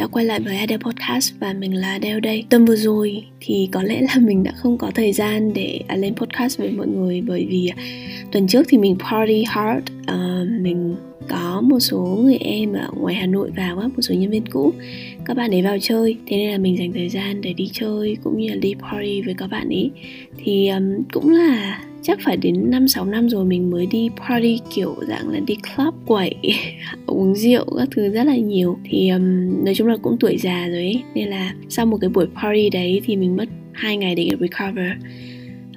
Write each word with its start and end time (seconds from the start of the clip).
đã 0.00 0.06
quay 0.06 0.24
lại 0.24 0.40
với 0.40 0.56
Adele 0.56 0.82
Podcast 0.82 1.32
và 1.40 1.52
mình 1.52 1.74
là 1.74 1.88
Adele 1.88 2.20
đây. 2.20 2.44
Tuần 2.50 2.64
vừa 2.64 2.76
rồi 2.76 3.24
thì 3.40 3.68
có 3.72 3.82
lẽ 3.82 4.00
là 4.00 4.14
mình 4.20 4.42
đã 4.42 4.52
không 4.56 4.78
có 4.78 4.90
thời 4.94 5.12
gian 5.12 5.52
để 5.52 5.80
lên 5.96 6.14
podcast 6.14 6.58
với 6.58 6.70
mọi 6.70 6.86
người 6.86 7.20
Bởi 7.20 7.46
vì 7.50 7.72
à, 7.76 7.82
tuần 8.32 8.46
trước 8.48 8.66
thì 8.68 8.78
mình 8.78 8.96
party 9.10 9.44
hard 9.48 9.84
uh, 10.02 10.60
Mình 10.60 10.96
có 11.28 11.60
một 11.60 11.80
số 11.80 11.98
người 12.22 12.36
em 12.36 12.72
ở 12.72 12.90
ngoài 12.96 13.14
Hà 13.14 13.26
Nội 13.26 13.50
vào 13.56 13.78
á, 13.78 13.86
một 13.86 14.02
số 14.02 14.14
nhân 14.14 14.30
viên 14.30 14.46
cũ. 14.46 14.72
Các 15.24 15.36
bạn 15.36 15.50
ấy 15.50 15.62
vào 15.62 15.78
chơi 15.80 16.16
thế 16.26 16.36
nên 16.36 16.50
là 16.50 16.58
mình 16.58 16.78
dành 16.78 16.92
thời 16.92 17.08
gian 17.08 17.40
để 17.40 17.52
đi 17.52 17.70
chơi 17.72 18.16
cũng 18.24 18.40
như 18.40 18.48
là 18.48 18.54
đi 18.54 18.74
party 18.74 19.22
với 19.22 19.34
các 19.38 19.46
bạn 19.50 19.68
ấy. 19.68 19.90
Thì 20.44 20.68
um, 20.68 21.02
cũng 21.12 21.30
là 21.30 21.80
chắc 22.02 22.18
phải 22.24 22.36
đến 22.36 22.70
5 22.70 22.88
6 22.88 23.04
năm 23.04 23.28
rồi 23.28 23.44
mình 23.44 23.70
mới 23.70 23.86
đi 23.86 24.08
party 24.28 24.58
kiểu 24.74 24.96
dạng 25.08 25.28
là 25.28 25.40
đi 25.46 25.54
club 25.54 25.94
quẩy 26.06 26.34
uống 27.06 27.34
rượu 27.34 27.64
các 27.78 27.88
thứ 27.90 28.08
rất 28.08 28.24
là 28.24 28.36
nhiều. 28.36 28.78
Thì 28.84 29.08
um, 29.08 29.64
nói 29.64 29.74
chung 29.74 29.86
là 29.86 29.96
cũng 30.02 30.16
tuổi 30.20 30.36
già 30.36 30.68
rồi 30.68 30.76
ấy 30.76 31.02
nên 31.14 31.28
là 31.28 31.54
sau 31.68 31.86
một 31.86 31.98
cái 32.00 32.10
buổi 32.10 32.26
party 32.42 32.70
đấy 32.70 33.00
thì 33.04 33.16
mình 33.16 33.36
mất 33.36 33.48
hai 33.72 33.96
ngày 33.96 34.14
để 34.14 34.28
recover. 34.40 34.90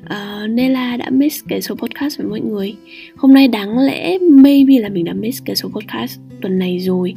Uh, 0.04 0.50
nên 0.50 0.73
là 0.73 0.98
đã 0.98 1.09
miss 1.09 1.44
cái 1.48 1.62
số 1.62 1.76
podcast 1.76 2.17
với 2.17 2.28
mọi 2.28 2.40
người. 2.40 2.76
Hôm 3.16 3.34
nay 3.34 3.48
đáng 3.48 3.80
lẽ 3.80 4.17
maybe 4.20 4.80
là 4.80 4.90
mình 4.90 5.05
đã 5.05 5.14
miss 5.14 5.44
cái 5.45 5.55
số 5.55 5.70
podcast 5.70 6.20
tuần 6.42 6.59
này 6.59 6.80
rồi 6.80 7.16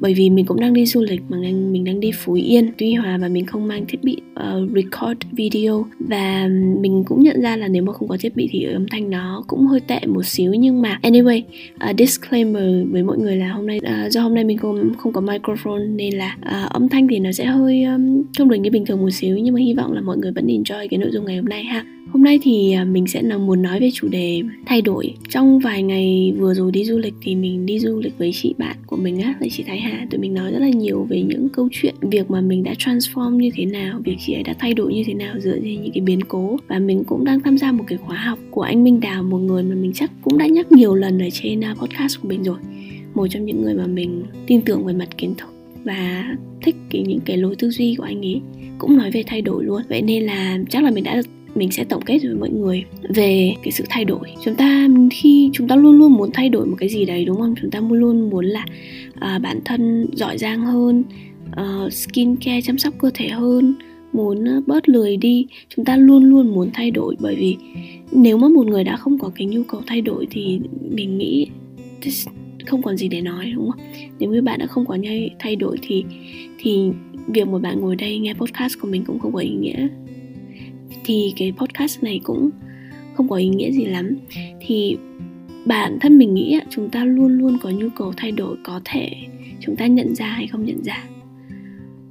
bởi 0.00 0.14
vì 0.14 0.30
mình 0.30 0.44
cũng 0.44 0.60
đang 0.60 0.72
đi 0.72 0.86
du 0.86 1.02
lịch 1.02 1.20
mà 1.28 1.36
mình 1.70 1.84
đang 1.84 2.00
đi 2.00 2.10
Phú 2.14 2.32
Yên, 2.32 2.70
Tuy 2.78 2.94
Hòa 2.94 3.18
và 3.18 3.28
mình 3.28 3.46
không 3.46 3.68
mang 3.68 3.84
thiết 3.88 4.04
bị 4.04 4.16
uh, 4.16 4.70
record 4.74 5.18
video. 5.32 5.86
Và 5.98 6.48
mình 6.80 7.04
cũng 7.06 7.22
nhận 7.22 7.40
ra 7.40 7.56
là 7.56 7.68
nếu 7.68 7.82
mà 7.82 7.92
không 7.92 8.08
có 8.08 8.16
thiết 8.20 8.36
bị 8.36 8.48
thì 8.50 8.62
âm 8.62 8.86
thanh 8.88 9.10
nó 9.10 9.44
cũng 9.46 9.66
hơi 9.66 9.80
tệ 9.80 10.00
một 10.06 10.26
xíu. 10.26 10.54
Nhưng 10.54 10.82
mà 10.82 10.98
anyway 11.02 11.42
uh, 11.90 11.98
disclaimer 11.98 12.90
với 12.90 13.02
mọi 13.02 13.18
người 13.18 13.36
là 13.36 13.52
hôm 13.52 13.66
nay 13.66 13.80
uh, 14.06 14.12
do 14.12 14.20
hôm 14.20 14.34
nay 14.34 14.44
mình 14.44 14.58
không 14.58 14.92
không 14.98 15.12
có 15.12 15.20
microphone 15.20 15.84
nên 15.84 16.14
là 16.14 16.36
uh, 16.40 16.72
âm 16.72 16.88
thanh 16.88 17.08
thì 17.08 17.18
nó 17.18 17.32
sẽ 17.32 17.44
hơi 17.44 17.84
um, 17.84 18.22
không 18.38 18.48
được 18.48 18.56
như 18.56 18.70
bình 18.70 18.86
thường 18.86 19.00
một 19.00 19.10
xíu. 19.10 19.36
Nhưng 19.36 19.54
mà 19.54 19.60
hy 19.60 19.74
vọng 19.74 19.92
là 19.92 20.00
mọi 20.00 20.16
người 20.16 20.32
vẫn 20.32 20.46
enjoy 20.46 20.88
cái 20.90 20.98
nội 20.98 21.10
dung 21.12 21.24
ngày 21.24 21.36
hôm 21.36 21.44
nay 21.44 21.64
ha. 21.64 21.84
Hôm 22.12 22.24
nay 22.24 22.38
thì 22.42 22.74
mình 22.86 23.06
sẽ 23.06 23.22
là 23.22 23.38
muốn 23.38 23.62
nói 23.62 23.80
về 23.80 23.90
chủ 23.94 24.08
đề 24.08 24.42
thay 24.66 24.82
đổi. 24.82 25.14
Trong 25.28 25.58
vài 25.58 25.82
ngày 25.82 26.34
vừa 26.38 26.54
rồi 26.54 26.72
đi 26.72 26.84
du 26.84 26.98
lịch 26.98 27.14
thì 27.22 27.34
mình 27.34 27.66
đi 27.66 27.78
du 27.78 28.00
lịch 28.00 28.18
với 28.18 28.30
chị 28.34 28.54
bạn 28.58 28.76
của 28.86 28.96
mình 28.96 29.20
á, 29.20 29.34
là 29.40 29.46
chị 29.50 29.64
Thái 29.66 29.80
ha 29.86 30.06
Tụi 30.10 30.20
mình 30.20 30.34
nói 30.34 30.52
rất 30.52 30.58
là 30.58 30.68
nhiều 30.68 31.06
về 31.10 31.22
những 31.22 31.48
câu 31.48 31.68
chuyện 31.72 31.94
việc 32.00 32.30
mà 32.30 32.40
mình 32.40 32.64
đã 32.64 32.72
transform 32.72 33.36
như 33.36 33.50
thế 33.54 33.64
nào, 33.64 34.00
việc 34.04 34.16
chị 34.26 34.32
ấy 34.32 34.42
đã 34.42 34.54
thay 34.58 34.74
đổi 34.74 34.94
như 34.94 35.02
thế 35.06 35.14
nào 35.14 35.34
dựa 35.40 35.58
trên 35.62 35.82
những 35.82 35.92
cái 35.94 36.00
biến 36.00 36.20
cố 36.28 36.56
và 36.68 36.78
mình 36.78 37.04
cũng 37.04 37.24
đang 37.24 37.40
tham 37.40 37.58
gia 37.58 37.72
một 37.72 37.84
cái 37.86 37.98
khóa 37.98 38.16
học 38.16 38.38
của 38.50 38.62
anh 38.62 38.84
Minh 38.84 39.00
Đào, 39.00 39.22
một 39.22 39.38
người 39.38 39.62
mà 39.62 39.74
mình 39.74 39.92
chắc 39.94 40.10
cũng 40.22 40.38
đã 40.38 40.46
nhắc 40.46 40.72
nhiều 40.72 40.94
lần 40.94 41.18
ở 41.22 41.28
trên 41.32 41.64
à, 41.64 41.74
podcast 41.78 42.20
của 42.22 42.28
mình 42.28 42.42
rồi. 42.42 42.58
Một 43.14 43.26
trong 43.30 43.44
những 43.44 43.62
người 43.62 43.74
mà 43.74 43.86
mình 43.86 44.22
tin 44.46 44.60
tưởng 44.60 44.86
về 44.86 44.92
mặt 44.92 45.08
kiến 45.16 45.34
thức 45.34 45.48
và 45.84 46.28
thích 46.62 46.76
cái 46.90 47.02
những 47.02 47.20
cái 47.24 47.36
lối 47.36 47.56
tư 47.56 47.70
duy 47.70 47.94
của 47.94 48.04
anh 48.04 48.26
ấy 48.26 48.40
cũng 48.78 48.96
nói 48.96 49.10
về 49.10 49.22
thay 49.26 49.42
đổi 49.42 49.64
luôn 49.64 49.82
vậy 49.88 50.02
nên 50.02 50.22
là 50.22 50.58
chắc 50.70 50.84
là 50.84 50.90
mình 50.90 51.04
đã 51.04 51.14
được 51.16 51.26
mình 51.56 51.70
sẽ 51.70 51.84
tổng 51.84 52.02
kết 52.06 52.18
với 52.22 52.34
mọi 52.34 52.50
người 52.50 52.84
về 53.08 53.54
cái 53.62 53.72
sự 53.72 53.84
thay 53.88 54.04
đổi. 54.04 54.32
Chúng 54.44 54.54
ta 54.54 54.88
khi 55.10 55.50
chúng 55.52 55.68
ta 55.68 55.76
luôn 55.76 55.98
luôn 55.98 56.12
muốn 56.12 56.30
thay 56.32 56.48
đổi 56.48 56.66
một 56.66 56.76
cái 56.78 56.88
gì 56.88 57.04
đấy 57.04 57.24
đúng 57.24 57.36
không? 57.36 57.54
Chúng 57.62 57.70
ta 57.70 57.80
luôn 57.80 57.92
luôn 57.92 58.30
muốn 58.30 58.44
là 58.44 58.66
à, 59.14 59.38
bản 59.38 59.60
thân 59.64 60.06
giỏi 60.12 60.38
giang 60.38 60.60
hơn 60.60 61.04
ờ, 61.50 61.84
uh, 61.86 61.92
skin 61.92 62.36
care 62.36 62.60
chăm 62.60 62.78
sóc 62.78 62.94
cơ 62.98 63.10
thể 63.14 63.28
hơn 63.28 63.74
muốn 64.12 64.44
bớt 64.66 64.88
lười 64.88 65.16
đi. 65.16 65.46
Chúng 65.76 65.84
ta 65.84 65.96
luôn 65.96 66.24
luôn 66.24 66.54
muốn 66.54 66.70
thay 66.74 66.90
đổi 66.90 67.16
bởi 67.20 67.36
vì 67.36 67.56
nếu 68.12 68.38
mà 68.38 68.48
một 68.48 68.66
người 68.66 68.84
đã 68.84 68.96
không 68.96 69.18
có 69.18 69.30
cái 69.34 69.46
nhu 69.46 69.62
cầu 69.62 69.82
thay 69.86 70.00
đổi 70.00 70.26
thì 70.30 70.60
mình 70.90 71.18
nghĩ 71.18 71.46
không 72.66 72.82
còn 72.82 72.96
gì 72.96 73.08
để 73.08 73.20
nói 73.20 73.52
đúng 73.54 73.70
không? 73.70 73.80
Nếu 74.18 74.30
như 74.30 74.42
bạn 74.42 74.58
đã 74.58 74.66
không 74.66 74.86
có 74.86 74.98
thay 75.38 75.56
đổi 75.56 75.76
thì 75.82 76.04
thì 76.58 76.90
việc 77.28 77.48
mà 77.48 77.58
bạn 77.58 77.80
ngồi 77.80 77.96
đây 77.96 78.18
nghe 78.18 78.34
podcast 78.34 78.80
của 78.80 78.88
mình 78.88 79.04
cũng 79.04 79.18
không 79.18 79.32
có 79.32 79.38
ý 79.38 79.50
nghĩa 79.50 79.88
thì 81.06 81.32
cái 81.36 81.52
podcast 81.56 82.02
này 82.02 82.20
cũng 82.24 82.50
không 83.14 83.28
có 83.28 83.36
ý 83.36 83.48
nghĩa 83.48 83.70
gì 83.70 83.84
lắm. 83.84 84.16
Thì 84.60 84.96
bản 85.64 85.98
thân 86.00 86.18
mình 86.18 86.34
nghĩ 86.34 86.60
chúng 86.70 86.90
ta 86.90 87.04
luôn 87.04 87.38
luôn 87.38 87.58
có 87.62 87.70
nhu 87.70 87.88
cầu 87.96 88.12
thay 88.16 88.32
đổi 88.32 88.56
có 88.64 88.80
thể 88.84 89.10
chúng 89.60 89.76
ta 89.76 89.86
nhận 89.86 90.14
ra 90.14 90.26
hay 90.26 90.46
không 90.46 90.64
nhận 90.64 90.84
ra. 90.84 91.04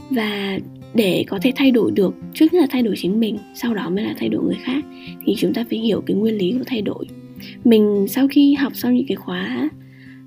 Và 0.09 0.59
để 0.94 1.25
có 1.28 1.39
thể 1.41 1.51
thay 1.55 1.72
đổi 1.72 1.91
được 1.91 2.16
trước 2.34 2.53
nhất 2.53 2.59
là 2.59 2.67
thay 2.69 2.81
đổi 2.81 2.95
chính 2.97 3.19
mình 3.19 3.38
sau 3.55 3.73
đó 3.73 3.89
mới 3.89 4.03
là 4.03 4.13
thay 4.17 4.29
đổi 4.29 4.44
người 4.44 4.57
khác 4.63 4.85
thì 5.25 5.35
chúng 5.38 5.53
ta 5.53 5.66
phải 5.69 5.79
hiểu 5.79 6.01
cái 6.05 6.16
nguyên 6.16 6.38
lý 6.38 6.51
của 6.51 6.63
thay 6.66 6.81
đổi. 6.81 7.05
Mình 7.63 8.05
sau 8.09 8.28
khi 8.28 8.53
học 8.53 8.75
xong 8.75 8.94
những 8.94 9.07
cái 9.07 9.16
khóa 9.16 9.69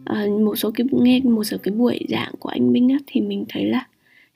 ờ, 0.05 0.29
một 0.45 0.57
số 0.57 0.71
cái 0.71 0.87
nghe 0.93 1.21
một 1.21 1.45
số 1.45 1.57
cái 1.63 1.75
buổi 1.75 2.01
giảng 2.09 2.33
của 2.39 2.49
anh 2.49 2.73
Minh 2.73 2.89
á, 2.89 2.99
thì 3.07 3.21
mình 3.21 3.45
thấy 3.49 3.65
là 3.65 3.87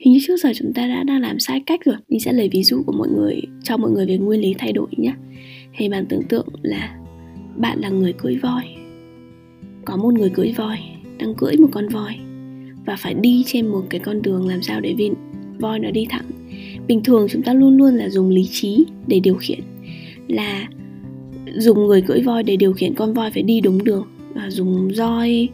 hình 0.03 0.13
như 0.13 0.19
trước 0.27 0.37
giờ 0.37 0.51
chúng 0.55 0.73
ta 0.73 0.87
đã 0.87 1.03
đang 1.03 1.21
làm 1.21 1.39
sai 1.39 1.61
cách 1.65 1.85
rồi. 1.85 1.95
Mình 2.09 2.19
sẽ 2.19 2.33
lấy 2.33 2.49
ví 2.49 2.63
dụ 2.63 2.83
của 2.85 2.91
mọi 2.91 3.07
người, 3.07 3.41
cho 3.63 3.77
mọi 3.77 3.91
người 3.91 4.05
về 4.05 4.17
nguyên 4.17 4.41
lý 4.41 4.53
thay 4.57 4.73
đổi 4.73 4.87
nhé. 4.97 5.13
Hay 5.73 5.89
bạn 5.89 6.05
tưởng 6.09 6.23
tượng 6.23 6.47
là 6.61 6.97
bạn 7.57 7.79
là 7.79 7.89
người 7.89 8.13
cưỡi 8.13 8.35
voi. 8.35 8.63
Có 9.85 9.97
một 9.97 10.13
người 10.13 10.29
cưỡi 10.29 10.51
voi, 10.51 10.77
đang 11.17 11.35
cưỡi 11.35 11.57
một 11.57 11.67
con 11.71 11.87
voi, 11.87 12.15
và 12.85 12.95
phải 12.95 13.13
đi 13.13 13.43
trên 13.47 13.67
một 13.67 13.81
cái 13.89 13.99
con 13.99 14.21
đường 14.21 14.47
làm 14.47 14.61
sao 14.61 14.81
để 14.81 14.93
viên 14.93 15.13
voi 15.59 15.79
nó 15.79 15.91
đi 15.91 16.05
thẳng. 16.09 16.25
Bình 16.87 17.03
thường 17.03 17.27
chúng 17.29 17.41
ta 17.41 17.53
luôn 17.53 17.77
luôn 17.77 17.95
là 17.95 18.09
dùng 18.09 18.29
lý 18.29 18.47
trí 18.51 18.85
để 19.07 19.19
điều 19.19 19.35
khiển, 19.35 19.59
là 20.27 20.67
dùng 21.55 21.87
người 21.87 22.01
cưỡi 22.01 22.21
voi 22.21 22.43
để 22.43 22.55
điều 22.55 22.73
khiển 22.73 22.93
con 22.93 23.13
voi 23.13 23.31
phải 23.31 23.43
đi 23.43 23.61
đúng 23.61 23.83
đường 23.83 24.07
và 24.33 24.49
dùng 24.49 24.89
roi, 24.93 25.49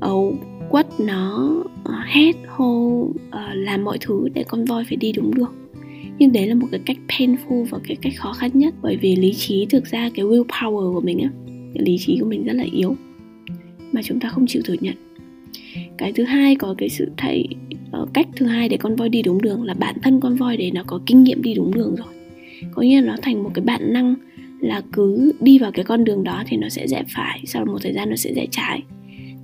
ấu 0.00 0.34
quất 0.70 0.86
nó 1.00 1.54
ờ, 1.84 1.94
hét 2.06 2.36
hô 2.48 3.00
uh, 3.02 3.14
làm 3.54 3.84
mọi 3.84 3.98
thứ 4.00 4.28
để 4.34 4.44
con 4.48 4.64
voi 4.64 4.84
phải 4.88 4.96
đi 4.96 5.12
đúng 5.12 5.34
đường 5.34 5.52
nhưng 6.18 6.32
đấy 6.32 6.46
là 6.46 6.54
một 6.54 6.66
cái 6.70 6.80
cách 6.86 6.96
painful 7.08 7.64
và 7.64 7.78
cái 7.88 7.96
cách 8.02 8.12
khó 8.16 8.32
khăn 8.32 8.50
nhất 8.54 8.74
bởi 8.82 8.96
vì 8.96 9.16
lý 9.16 9.32
trí 9.32 9.66
thực 9.66 9.84
ra 9.86 10.10
cái 10.14 10.24
willpower 10.24 10.94
của 10.94 11.00
mình 11.00 11.18
á 11.18 11.30
cái 11.74 11.84
lý 11.84 11.98
trí 11.98 12.18
của 12.20 12.26
mình 12.26 12.44
rất 12.44 12.52
là 12.52 12.64
yếu 12.72 12.96
mà 13.92 14.02
chúng 14.02 14.20
ta 14.20 14.28
không 14.28 14.46
chịu 14.46 14.62
thừa 14.64 14.76
nhận. 14.80 14.94
Cái 15.98 16.12
thứ 16.12 16.24
hai 16.24 16.56
có 16.56 16.74
cái 16.78 16.88
sự 16.88 17.10
thay 17.16 17.44
uh, 18.02 18.08
cách 18.14 18.28
thứ 18.36 18.46
hai 18.46 18.68
để 18.68 18.76
con 18.76 18.96
voi 18.96 19.08
đi 19.08 19.22
đúng 19.22 19.42
đường 19.42 19.62
là 19.62 19.74
bản 19.74 19.96
thân 20.02 20.20
con 20.20 20.36
voi 20.36 20.56
để 20.56 20.70
nó 20.70 20.82
có 20.86 21.00
kinh 21.06 21.22
nghiệm 21.22 21.42
đi 21.42 21.54
đúng 21.54 21.74
đường 21.74 21.96
rồi. 21.96 22.14
Có 22.72 22.82
nghĩa 22.82 23.00
là 23.00 23.06
nó 23.06 23.16
thành 23.22 23.42
một 23.42 23.50
cái 23.54 23.64
bản 23.64 23.92
năng 23.92 24.14
là 24.60 24.82
cứ 24.92 25.32
đi 25.40 25.58
vào 25.58 25.72
cái 25.72 25.84
con 25.84 26.04
đường 26.04 26.24
đó 26.24 26.42
thì 26.46 26.56
nó 26.56 26.68
sẽ 26.68 26.86
rẽ 26.86 27.04
phải 27.14 27.40
sau 27.44 27.64
một 27.64 27.78
thời 27.82 27.92
gian 27.92 28.10
nó 28.10 28.16
sẽ 28.16 28.34
rẽ 28.34 28.46
trái 28.50 28.82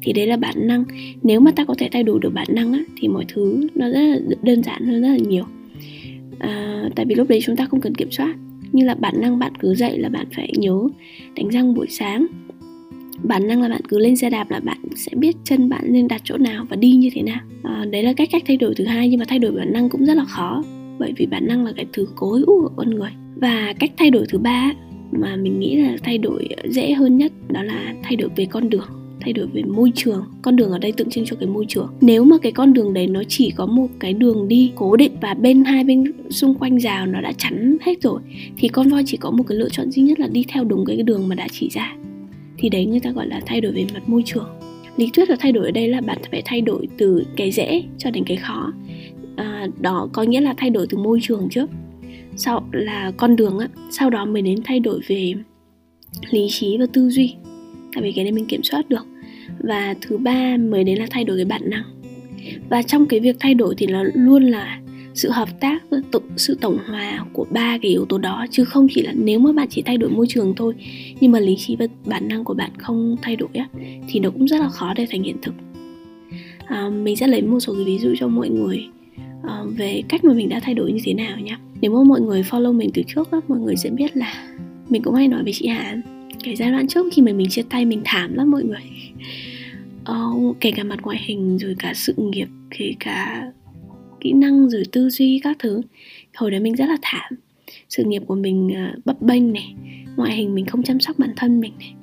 thì 0.05 0.13
đấy 0.13 0.27
là 0.27 0.37
bản 0.37 0.67
năng. 0.67 0.85
Nếu 1.23 1.41
mà 1.41 1.51
ta 1.51 1.65
có 1.65 1.75
thể 1.79 1.89
thay 1.93 2.03
đổi 2.03 2.19
được 2.23 2.35
bản 2.35 2.47
năng 2.51 2.73
á, 2.73 2.81
thì 2.97 3.09
mọi 3.09 3.25
thứ 3.29 3.69
nó 3.75 3.89
rất 3.89 4.01
là 4.01 4.19
đơn 4.43 4.63
giản 4.63 4.87
hơn 4.87 5.03
rất 5.03 5.09
là 5.09 5.19
nhiều. 5.29 5.45
À, 6.39 6.85
tại 6.97 7.07
vì 7.07 7.15
lúc 7.15 7.29
đấy 7.29 7.41
chúng 7.43 7.57
ta 7.57 7.65
không 7.65 7.81
cần 7.81 7.95
kiểm 7.95 8.11
soát. 8.11 8.35
Như 8.73 8.85
là 8.85 8.95
bản 8.95 9.15
năng 9.21 9.39
bạn 9.39 9.53
cứ 9.61 9.75
dậy 9.75 9.99
là 9.99 10.09
bạn 10.09 10.27
phải 10.37 10.53
nhớ 10.57 10.89
đánh 11.37 11.49
răng 11.49 11.75
buổi 11.75 11.87
sáng. 11.91 12.27
Bản 13.23 13.47
năng 13.49 13.63
là 13.63 13.69
bạn 13.69 13.81
cứ 13.89 13.99
lên 13.99 14.17
xe 14.17 14.31
đạp 14.31 14.51
là 14.51 14.61
bạn 14.61 14.79
sẽ 14.97 15.13
biết 15.17 15.37
chân 15.45 15.69
bạn 15.69 15.85
nên 15.93 16.09
đặt 16.09 16.21
chỗ 16.25 16.39
nào 16.39 16.67
và 16.69 16.77
đi 16.77 16.93
như 16.93 17.11
thế 17.15 17.23
nào. 17.23 17.41
À, 17.63 17.85
đấy 17.91 18.03
là 18.03 18.13
cách 18.13 18.29
cách 18.33 18.43
thay 18.47 18.57
đổi 18.57 18.75
thứ 18.75 18.85
hai 18.85 19.09
nhưng 19.09 19.19
mà 19.19 19.25
thay 19.29 19.39
đổi 19.39 19.53
bản 19.53 19.73
năng 19.73 19.89
cũng 19.89 20.05
rất 20.05 20.17
là 20.17 20.25
khó 20.25 20.63
bởi 20.99 21.13
vì 21.17 21.27
bản 21.27 21.47
năng 21.47 21.65
là 21.65 21.73
cái 21.77 21.87
thứ 21.93 22.07
cố 22.17 22.33
hữu 22.33 22.47
của 22.47 22.71
con 22.77 22.91
người. 22.91 23.11
Và 23.37 23.75
cách 23.79 23.93
thay 23.97 24.11
đổi 24.11 24.27
thứ 24.29 24.39
ba 24.39 24.73
mà 25.13 25.37
mình 25.37 25.61
nghĩ 25.61 25.77
là 25.77 25.97
thay 26.03 26.19
đổi 26.19 26.49
dễ 26.65 26.93
hơn 26.93 27.17
nhất 27.17 27.33
đó 27.49 27.63
là 27.63 27.95
thay 28.03 28.17
đổi 28.17 28.31
về 28.37 28.45
con 28.45 28.71
đường 28.71 28.89
thay 29.25 29.33
đổi 29.33 29.47
về 29.47 29.63
môi 29.63 29.93
trường. 29.95 30.25
Con 30.43 30.57
đường 30.57 30.71
ở 30.71 30.79
đây 30.79 30.93
tượng 30.93 31.11
trưng 31.11 31.25
cho 31.25 31.37
cái 31.37 31.49
môi 31.49 31.65
trường. 31.69 31.89
Nếu 32.01 32.25
mà 32.25 32.39
cái 32.39 32.53
con 32.53 32.73
đường 32.73 32.95
đấy 32.95 33.07
nó 33.07 33.23
chỉ 33.29 33.51
có 33.57 33.67
một 33.67 33.87
cái 33.99 34.13
đường 34.13 34.49
đi 34.49 34.73
cố 34.75 34.97
định 34.97 35.13
và 35.21 35.35
bên 35.35 35.65
hai 35.65 35.85
bên 35.85 36.05
xung 36.31 36.55
quanh 36.55 36.81
rào 36.81 37.07
nó 37.07 37.21
đã 37.21 37.33
chắn 37.33 37.77
hết 37.81 38.03
rồi 38.03 38.21
thì 38.57 38.69
con 38.69 38.89
voi 38.89 39.03
chỉ 39.07 39.17
có 39.17 39.31
một 39.31 39.43
cái 39.49 39.59
lựa 39.59 39.69
chọn 39.69 39.91
duy 39.91 40.03
nhất 40.03 40.21
là 40.21 40.27
đi 40.27 40.45
theo 40.49 40.65
đúng 40.65 40.85
cái 40.85 41.03
đường 41.03 41.29
mà 41.29 41.35
đã 41.35 41.47
chỉ 41.53 41.69
ra. 41.69 41.97
Thì 42.59 42.69
đấy 42.69 42.87
người 42.87 43.01
ta 43.01 43.11
gọi 43.11 43.27
là 43.27 43.41
thay 43.47 43.61
đổi 43.61 43.73
về 43.73 43.87
mặt 43.95 44.09
môi 44.09 44.23
trường. 44.27 44.49
Lý 44.97 45.11
thuyết 45.15 45.31
là 45.31 45.37
thay 45.41 45.53
đổi 45.53 45.65
ở 45.65 45.71
đây 45.71 45.89
là 45.89 46.01
bạn 46.01 46.19
phải 46.31 46.43
thay 46.45 46.61
đổi 46.61 46.89
từ 46.99 47.25
cái 47.37 47.51
dễ 47.51 47.83
cho 47.99 48.11
đến 48.11 48.25
cái 48.25 48.37
khó. 48.37 48.73
À, 49.37 49.67
đó 49.81 50.09
có 50.13 50.23
nghĩa 50.23 50.41
là 50.41 50.55
thay 50.57 50.71
đổi 50.71 50.87
từ 50.87 50.99
môi 50.99 51.19
trường 51.23 51.49
trước. 51.51 51.71
Sau 52.37 52.69
là 52.73 53.13
con 53.17 53.37
đường 53.37 53.59
á 53.59 53.69
sau 53.91 54.11
đó 54.11 54.25
mới 54.25 54.43
đến 54.43 54.59
thay 54.65 54.81
đổi 54.81 55.01
về 55.07 55.35
lý 56.31 56.47
trí 56.51 56.77
và 56.79 56.87
tư 56.93 57.11
duy. 57.11 57.35
Tại 57.95 58.03
vì 58.03 58.13
cái 58.13 58.25
này 58.25 58.33
mình 58.33 58.47
kiểm 58.47 58.63
soát 58.63 58.89
được 58.89 59.07
và 59.59 59.95
thứ 60.01 60.17
ba 60.17 60.57
mới 60.57 60.85
đến 60.85 60.99
là 60.99 61.07
thay 61.11 61.25
đổi 61.25 61.37
cái 61.37 61.45
bản 61.45 61.71
năng. 61.71 61.85
Và 62.69 62.83
trong 62.83 63.07
cái 63.07 63.21
việc 63.21 63.37
thay 63.41 63.55
đổi 63.55 63.75
thì 63.79 63.87
nó 63.87 64.05
luôn 64.15 64.43
là 64.45 64.81
sự 65.15 65.31
hợp 65.31 65.61
tác 65.61 65.83
sự 66.37 66.59
tổng 66.61 66.79
hòa 66.87 67.25
của 67.33 67.47
ba 67.51 67.79
cái 67.83 67.91
yếu 67.91 68.05
tố 68.05 68.19
đó. 68.19 68.47
Chứ 68.51 68.65
không 68.65 68.87
chỉ 68.91 69.03
là 69.03 69.13
nếu 69.17 69.39
mà 69.39 69.53
bạn 69.53 69.69
chỉ 69.71 69.83
thay 69.83 69.97
đổi 69.97 70.11
môi 70.11 70.27
trường 70.29 70.55
thôi 70.57 70.75
nhưng 71.21 71.33
mà 71.33 71.39
lý 71.39 71.57
trí 71.59 71.77
và 71.77 71.87
bản 72.07 72.29
năng 72.29 72.45
của 72.45 72.55
bạn 72.55 72.71
không 72.79 73.17
thay 73.23 73.37
đổi 73.37 73.51
á 73.55 73.69
thì 74.09 74.21
nó 74.21 74.31
cũng 74.31 74.49
rất 74.49 74.61
là 74.61 74.69
khó 74.69 74.95
để 74.95 75.07
thành 75.11 75.23
hiện 75.23 75.37
thực. 75.43 75.55
À, 76.67 76.89
mình 76.89 77.17
sẽ 77.17 77.27
lấy 77.27 77.43
một 77.43 77.61
số 77.61 77.75
cái 77.75 77.85
ví 77.85 77.99
dụ 77.99 78.15
cho 78.19 78.29
mọi 78.29 78.49
người 78.49 78.87
à, 79.43 79.63
về 79.77 80.03
cách 80.09 80.25
mà 80.25 80.33
mình 80.33 80.49
đã 80.49 80.61
thay 80.61 80.75
đổi 80.75 80.93
như 80.93 81.01
thế 81.05 81.15
nào 81.15 81.41
nhé 81.41 81.57
nếu 81.81 81.93
mà 81.93 82.03
mọi 82.05 82.21
người 82.21 82.43
follow 82.43 82.73
mình 82.73 82.91
từ 82.95 83.03
trước 83.07 83.31
á 83.31 83.39
mọi 83.49 83.59
người 83.59 83.77
sẽ 83.77 83.91
biết 83.91 84.17
là 84.17 84.35
mình 84.89 85.03
cũng 85.03 85.15
hay 85.15 85.29
nói 85.29 85.43
với 85.43 85.53
chị 85.53 85.67
Hà 85.67 85.97
cái 86.45 86.57
giai 86.57 86.71
đoạn 86.71 86.89
trước 86.89 87.07
khi 87.13 87.23
mà 87.23 87.33
mình 87.33 87.49
chia 87.51 87.63
tay 87.63 87.85
mình 87.85 88.03
thảm 88.05 88.35
lắm 88.35 88.51
mọi 88.51 88.63
người 88.63 88.81
uh, 90.11 90.57
kể 90.61 90.71
cả 90.71 90.85
mặt 90.85 90.99
ngoại 91.03 91.19
hình 91.25 91.59
rồi 91.59 91.77
cả 91.79 91.93
sự 91.95 92.15
nghiệp 92.17 92.49
kể 92.79 92.95
cả 93.01 93.51
kỹ 94.21 94.33
năng 94.33 94.71
rồi 94.71 94.83
tư 94.93 95.11
duy 95.11 95.41
các 95.43 95.57
thứ. 95.59 95.83
Hồi 96.35 96.51
đấy 96.51 96.61
mình 96.61 96.77
rất 96.77 96.87
là 96.87 96.97
thảm. 97.03 97.33
Sự 97.89 98.05
nghiệp 98.05 98.23
của 98.27 98.35
mình 98.35 98.67
uh, 98.67 99.05
bấp 99.05 99.23
bênh 99.23 99.53
này 99.53 99.75
ngoại 100.17 100.37
hình 100.37 100.55
mình 100.55 100.67
không 100.67 100.83
chăm 100.83 101.01
sóc 101.01 101.19
bản 101.19 101.31
thân 101.37 101.61
mình 101.61 101.73
này. 101.79 101.95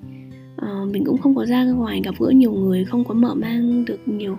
Uh, 0.56 0.92
mình 0.92 1.04
cũng 1.06 1.18
không 1.18 1.36
có 1.36 1.46
ra 1.46 1.64
ngoài 1.64 2.02
gặp 2.04 2.16
gỡ 2.20 2.30
nhiều 2.30 2.52
người 2.52 2.86
không 2.86 3.04
có 3.04 3.14
mở 3.14 3.36
mang 3.36 3.86
được 3.86 4.00
nhiều 4.06 4.38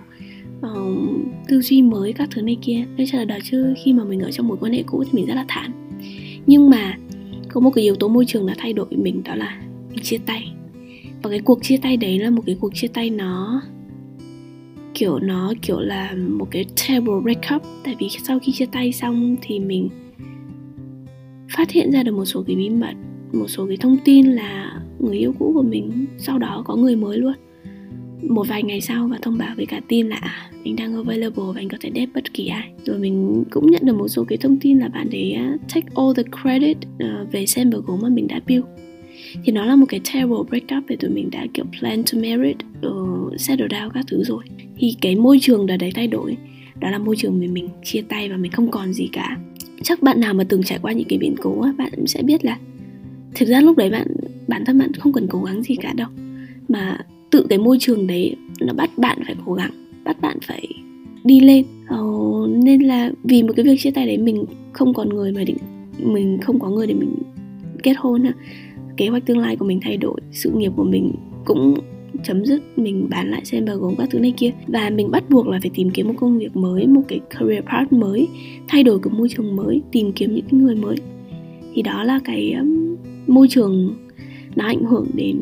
uh, 0.59 1.09
tư 1.47 1.61
duy 1.61 1.81
mới 1.81 2.13
các 2.13 2.29
thứ 2.31 2.41
này 2.41 2.57
kia. 2.61 2.85
Nên 2.97 3.07
cho 3.07 3.17
là 3.17 3.25
đó 3.25 3.37
chứ 3.43 3.73
khi 3.83 3.93
mà 3.93 4.03
mình 4.03 4.19
ở 4.19 4.31
trong 4.31 4.47
mối 4.47 4.57
quan 4.61 4.73
hệ 4.73 4.83
cũ 4.85 5.03
thì 5.03 5.09
mình 5.13 5.25
rất 5.25 5.35
là 5.35 5.45
thảm. 5.47 5.71
Nhưng 6.45 6.69
mà 6.69 6.97
có 7.49 7.61
một 7.61 7.71
cái 7.71 7.83
yếu 7.83 7.95
tố 7.95 8.07
môi 8.07 8.25
trường 8.25 8.45
đã 8.45 8.53
thay 8.57 8.73
đổi 8.73 8.87
mình 8.89 9.23
đó 9.23 9.35
là 9.35 9.61
mình 9.89 10.03
chia 10.03 10.17
tay 10.17 10.53
và 11.23 11.29
cái 11.29 11.39
cuộc 11.39 11.63
chia 11.63 11.77
tay 11.77 11.97
đấy 11.97 12.19
là 12.19 12.29
một 12.29 12.43
cái 12.45 12.57
cuộc 12.59 12.75
chia 12.75 12.87
tay 12.87 13.09
nó 13.09 13.61
kiểu 14.93 15.19
nó 15.19 15.53
kiểu 15.61 15.79
là 15.79 16.13
một 16.29 16.47
cái 16.51 16.65
terrible 16.75 17.19
breakup. 17.23 17.61
Tại 17.83 17.95
vì 17.99 18.09
sau 18.09 18.39
khi 18.39 18.51
chia 18.51 18.65
tay 18.65 18.91
xong 18.91 19.35
thì 19.41 19.59
mình 19.59 19.89
phát 21.57 21.71
hiện 21.71 21.91
ra 21.91 22.03
được 22.03 22.15
một 22.15 22.25
số 22.25 22.43
cái 22.47 22.55
bí 22.55 22.69
mật 22.69 22.93
một 23.33 23.47
số 23.47 23.67
cái 23.67 23.77
thông 23.77 23.97
tin 24.05 24.25
là 24.25 24.81
người 24.99 25.17
yêu 25.17 25.33
cũ 25.39 25.51
của 25.53 25.61
mình 25.61 26.05
sau 26.17 26.39
đó 26.39 26.63
có 26.65 26.75
người 26.75 26.95
mới 26.95 27.17
luôn. 27.17 27.33
Một 28.21 28.47
vài 28.47 28.63
ngày 28.63 28.81
sau 28.81 29.07
và 29.07 29.17
thông 29.21 29.37
báo 29.37 29.55
với 29.55 29.65
cả 29.65 29.81
team 29.89 30.07
là 30.07 30.15
à, 30.15 30.51
mình 30.63 30.75
đang 30.75 30.95
available 30.95 31.43
và 31.47 31.53
anh 31.55 31.69
có 31.69 31.77
thể 31.81 31.91
date 31.95 32.11
bất 32.13 32.33
kỳ 32.33 32.47
ai. 32.47 32.71
Rồi 32.85 32.99
mình 32.99 33.43
cũng 33.51 33.71
nhận 33.71 33.81
được 33.85 33.95
một 33.95 34.07
số 34.07 34.23
cái 34.23 34.37
thông 34.37 34.57
tin 34.57 34.79
là 34.79 34.87
bạn 34.87 35.09
ấy 35.09 35.35
take 35.73 35.87
all 35.95 36.13
the 36.15 36.23
credit 36.41 36.77
uh, 36.77 37.31
về 37.31 37.45
sample 37.45 37.79
gốm 37.85 37.99
mà 38.01 38.09
mình 38.09 38.27
đã 38.27 38.39
build 38.47 38.65
thì 39.43 39.51
nó 39.51 39.65
là 39.65 39.75
một 39.75 39.85
cái 39.89 39.99
terrible 39.99 40.43
breakup 40.49 40.83
thì 40.89 40.95
tụi 40.95 41.11
mình 41.11 41.29
đã 41.31 41.45
kiểu 41.53 41.65
plan 41.79 42.03
to 42.03 42.19
marry 42.19 42.49
uh, 42.49 42.81
ờ, 42.81 43.37
settle 43.37 43.67
down 43.67 43.89
các 43.89 44.05
thứ 44.07 44.23
rồi. 44.23 44.43
Thì 44.77 44.95
cái 45.01 45.15
môi 45.15 45.39
trường 45.41 45.65
đã 45.65 45.77
đấy 45.77 45.91
thay 45.95 46.07
đổi 46.07 46.37
đó 46.79 46.89
là 46.89 46.97
môi 46.97 47.15
trường 47.15 47.39
mình 47.39 47.53
mình 47.53 47.69
chia 47.83 48.01
tay 48.01 48.29
và 48.29 48.37
mình 48.37 48.51
không 48.51 48.71
còn 48.71 48.93
gì 48.93 49.09
cả. 49.11 49.37
Chắc 49.81 50.01
bạn 50.01 50.19
nào 50.19 50.33
mà 50.33 50.43
từng 50.43 50.63
trải 50.63 50.79
qua 50.81 50.91
những 50.91 51.07
cái 51.09 51.19
biến 51.19 51.35
cố 51.41 51.61
á 51.61 51.73
bạn 51.77 51.91
sẽ 52.07 52.21
biết 52.21 52.45
là 52.45 52.57
thực 53.35 53.45
ra 53.45 53.61
lúc 53.61 53.77
đấy 53.77 53.89
bạn 53.89 54.07
bản 54.47 54.65
thân 54.65 54.79
bạn 54.79 54.93
không 54.93 55.13
cần 55.13 55.27
cố 55.29 55.43
gắng 55.43 55.63
gì 55.63 55.75
cả 55.75 55.93
đâu. 55.93 56.07
Mà 56.69 56.97
tự 57.31 57.45
cái 57.49 57.59
môi 57.59 57.77
trường 57.79 58.07
đấy 58.07 58.35
nó 58.61 58.73
bắt 58.73 58.89
bạn 58.97 59.17
phải 59.25 59.35
cố 59.45 59.53
gắng 59.53 59.71
bắt 60.03 60.21
bạn 60.21 60.37
phải 60.47 60.67
đi 61.23 61.39
lên. 61.39 61.65
Ờ, 61.87 62.03
nên 62.49 62.81
là 62.81 63.11
vì 63.23 63.43
một 63.43 63.53
cái 63.55 63.65
việc 63.65 63.79
chia 63.79 63.91
tay 63.91 64.05
đấy 64.05 64.17
mình 64.17 64.45
không 64.71 64.93
còn 64.93 65.09
người 65.09 65.31
mà 65.31 65.43
định 65.43 65.57
mình 65.99 66.37
không 66.41 66.59
có 66.59 66.69
người 66.69 66.87
để 66.87 66.93
mình 66.93 67.15
kết 67.83 67.93
hôn 67.97 68.23
ha 68.23 68.33
kế 68.97 69.07
hoạch 69.07 69.25
tương 69.25 69.37
lai 69.37 69.55
của 69.55 69.65
mình 69.65 69.79
thay 69.81 69.97
đổi 69.97 70.19
sự 70.31 70.51
nghiệp 70.51 70.71
của 70.75 70.83
mình 70.83 71.11
cũng 71.45 71.75
chấm 72.23 72.45
dứt 72.45 72.77
mình 72.77 73.07
bán 73.09 73.31
lại 73.31 73.45
xem 73.45 73.65
bao 73.65 73.77
gồm 73.77 73.95
các 73.97 74.09
thứ 74.11 74.19
này 74.19 74.33
kia. 74.37 74.51
Và 74.67 74.89
mình 74.89 75.11
bắt 75.11 75.29
buộc 75.29 75.47
là 75.47 75.59
phải 75.61 75.71
tìm 75.73 75.89
kiếm 75.89 76.07
một 76.07 76.13
công 76.17 76.39
việc 76.39 76.55
mới 76.55 76.87
một 76.87 77.01
cái 77.07 77.19
career 77.29 77.63
path 77.63 77.93
mới 77.93 78.27
thay 78.67 78.83
đổi 78.83 78.99
cái 79.03 79.13
môi 79.13 79.29
trường 79.29 79.55
mới 79.55 79.81
tìm 79.91 80.11
kiếm 80.11 80.35
những 80.35 80.45
người 80.51 80.75
mới. 80.75 80.95
Thì 81.73 81.81
đó 81.81 82.03
là 82.03 82.19
cái 82.23 82.51
um, 82.51 82.97
môi 83.27 83.47
trường 83.47 83.95
nó 84.55 84.65
ảnh 84.65 84.85
hưởng 84.85 85.07
đến 85.13 85.37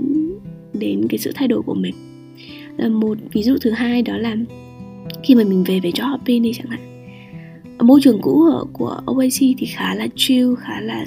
đến 0.74 1.08
cái 1.10 1.18
sự 1.18 1.32
thay 1.36 1.48
đổi 1.48 1.62
của 1.62 1.74
mình. 1.74 1.96
Là 2.78 2.90
một 2.90 3.18
ví 3.34 3.44
dụ 3.44 3.58
thứ 3.62 3.72
hai 3.72 4.02
đó 4.02 4.18
là 4.18 4.36
khi 5.24 5.36
mà 5.36 5.44
mình 5.44 5.64
về 5.64 5.80
về 5.80 5.90
job 5.90 6.10
hopping 6.10 6.44
đi 6.44 6.54
chẳng 6.54 6.68
hạn. 6.68 6.80
Ở 7.78 7.84
môi 7.84 8.00
trường 8.04 8.22
cũ 8.22 8.44
ở, 8.44 8.66
của 8.74 9.02
OAC 9.06 9.40
thì 9.40 9.66
khá 9.66 9.96
là 9.96 10.08
chill 10.16 10.54
khá 10.60 10.82
là 10.82 11.06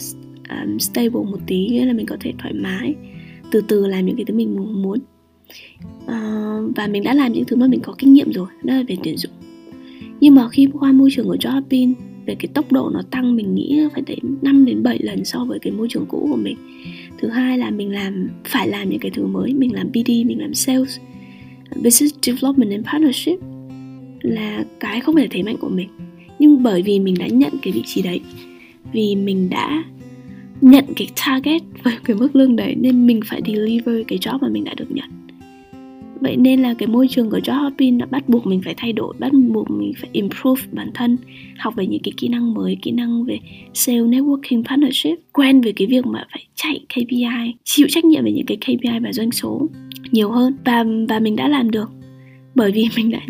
um, 0.51 0.79
stable 0.79 1.23
một 1.31 1.39
tí 1.47 1.69
nghĩa 1.69 1.85
là 1.85 1.93
mình 1.93 2.07
có 2.07 2.17
thể 2.21 2.33
thoải 2.39 2.53
mái. 2.53 2.95
Từ 3.51 3.61
từ 3.69 3.87
làm 3.87 4.07
những 4.07 4.17
cái 4.17 4.25
thứ 4.25 4.35
mình 4.35 4.83
muốn. 4.83 4.99
Uh, 6.05 6.77
và 6.77 6.87
mình 6.87 7.03
đã 7.03 7.15
làm 7.15 7.33
những 7.33 7.45
thứ 7.45 7.57
mà 7.57 7.67
mình 7.67 7.81
có 7.81 7.95
kinh 7.99 8.13
nghiệm 8.13 8.33
rồi 8.33 8.47
đó 8.63 8.75
là 8.75 8.83
về 8.89 8.97
tuyển 9.05 9.17
dụng. 9.17 9.33
Nhưng 10.21 10.35
mà 10.35 10.49
khi 10.49 10.69
qua 10.73 10.93
môi 10.93 11.11
trường 11.13 11.27
của 11.27 11.37
Jobin 11.37 11.93
về 12.27 12.35
cái 12.35 12.49
tốc 12.55 12.73
độ 12.73 12.91
nó 12.95 13.03
tăng 13.11 13.37
mình 13.37 13.55
nghĩ 13.55 13.81
phải 13.93 14.03
đến 14.07 14.19
5 14.43 14.65
đến 14.65 14.83
7 14.83 14.99
lần 14.99 15.25
so 15.25 15.45
với 15.45 15.59
cái 15.59 15.73
môi 15.73 15.89
trường 15.91 16.07
cũ 16.09 16.27
của 16.31 16.37
mình. 16.37 16.57
Thứ 17.19 17.29
hai 17.29 17.59
là 17.59 17.71
mình 17.71 17.93
làm 17.93 18.29
phải 18.45 18.69
làm 18.69 18.91
những 18.91 18.99
cái 18.99 19.11
thứ 19.11 19.27
mới 19.27 19.55
mình 19.55 19.75
làm 19.75 19.89
BD 19.93 20.09
mình 20.09 20.41
làm 20.41 20.55
sales 20.55 20.99
business 21.77 22.15
development 22.23 22.71
and 22.71 22.87
partnership 22.87 23.41
là 24.21 24.65
cái 24.81 25.01
không 25.01 25.15
phải 25.15 25.25
là 25.25 25.29
thế 25.31 25.43
mạnh 25.43 25.57
của 25.61 25.69
mình. 25.69 25.89
Nhưng 26.39 26.63
bởi 26.63 26.83
vì 26.83 27.01
mình 27.01 27.15
đã 27.19 27.27
nhận 27.27 27.53
cái 27.63 27.73
vị 27.73 27.83
trí 27.87 28.03
đấy 28.03 28.21
vì 28.93 29.17
mình 29.17 29.51
đã 29.51 29.85
nhận 30.61 30.85
cái 30.97 31.09
target 31.27 31.63
với 31.83 31.95
cái 32.05 32.17
mức 32.17 32.37
lương 32.37 32.57
đấy 32.57 32.75
nên 32.75 33.07
mình 33.07 33.21
phải 33.27 33.43
deliver 33.47 33.97
cái 34.09 34.19
job 34.19 34.39
mà 34.39 34.49
mình 34.49 34.65
đã 34.65 34.75
được 34.75 34.91
nhận. 34.91 35.11
Vậy 36.21 36.37
nên 36.37 36.63
là 36.63 36.75
cái 36.75 36.87
môi 36.87 37.09
trường 37.09 37.31
của 37.31 37.39
job 37.39 37.63
hopping 37.63 37.99
đã 37.99 38.07
bắt 38.07 38.29
buộc 38.29 38.47
mình 38.47 38.61
phải 38.65 38.75
thay 38.77 38.93
đổi, 38.93 39.15
bắt 39.19 39.33
buộc 39.49 39.71
mình 39.71 39.93
phải 40.01 40.11
improve 40.13 40.63
bản 40.73 40.91
thân, 40.95 41.17
học 41.59 41.75
về 41.77 41.87
những 41.87 42.03
cái 42.03 42.13
kỹ 42.17 42.29
năng 42.29 42.55
mới, 42.55 42.77
kỹ 42.83 42.91
năng 42.91 43.25
về 43.25 43.39
sale, 43.75 43.99
networking, 43.99 44.65
partnership, 44.65 45.19
quen 45.33 45.61
về 45.61 45.73
cái 45.73 45.87
việc 45.87 46.07
mà 46.07 46.27
phải 46.33 46.47
chạy 46.55 46.81
KPI 46.89 47.55
chịu 47.65 47.87
trách 47.91 48.05
nhiệm 48.05 48.25
về 48.25 48.33
những 48.33 48.47
cái 48.47 48.57
KPI 48.57 48.99
và 49.03 49.13
doanh 49.13 49.31
số 49.31 49.69
nhiều 50.13 50.31
hơn 50.31 50.57
và 50.65 50.85
và 51.09 51.19
mình 51.19 51.37
đã 51.37 51.49
làm 51.49 51.71
được 51.71 51.91
bởi 52.55 52.73
vì 52.73 52.89
mình 52.97 53.11
đã 53.11 53.21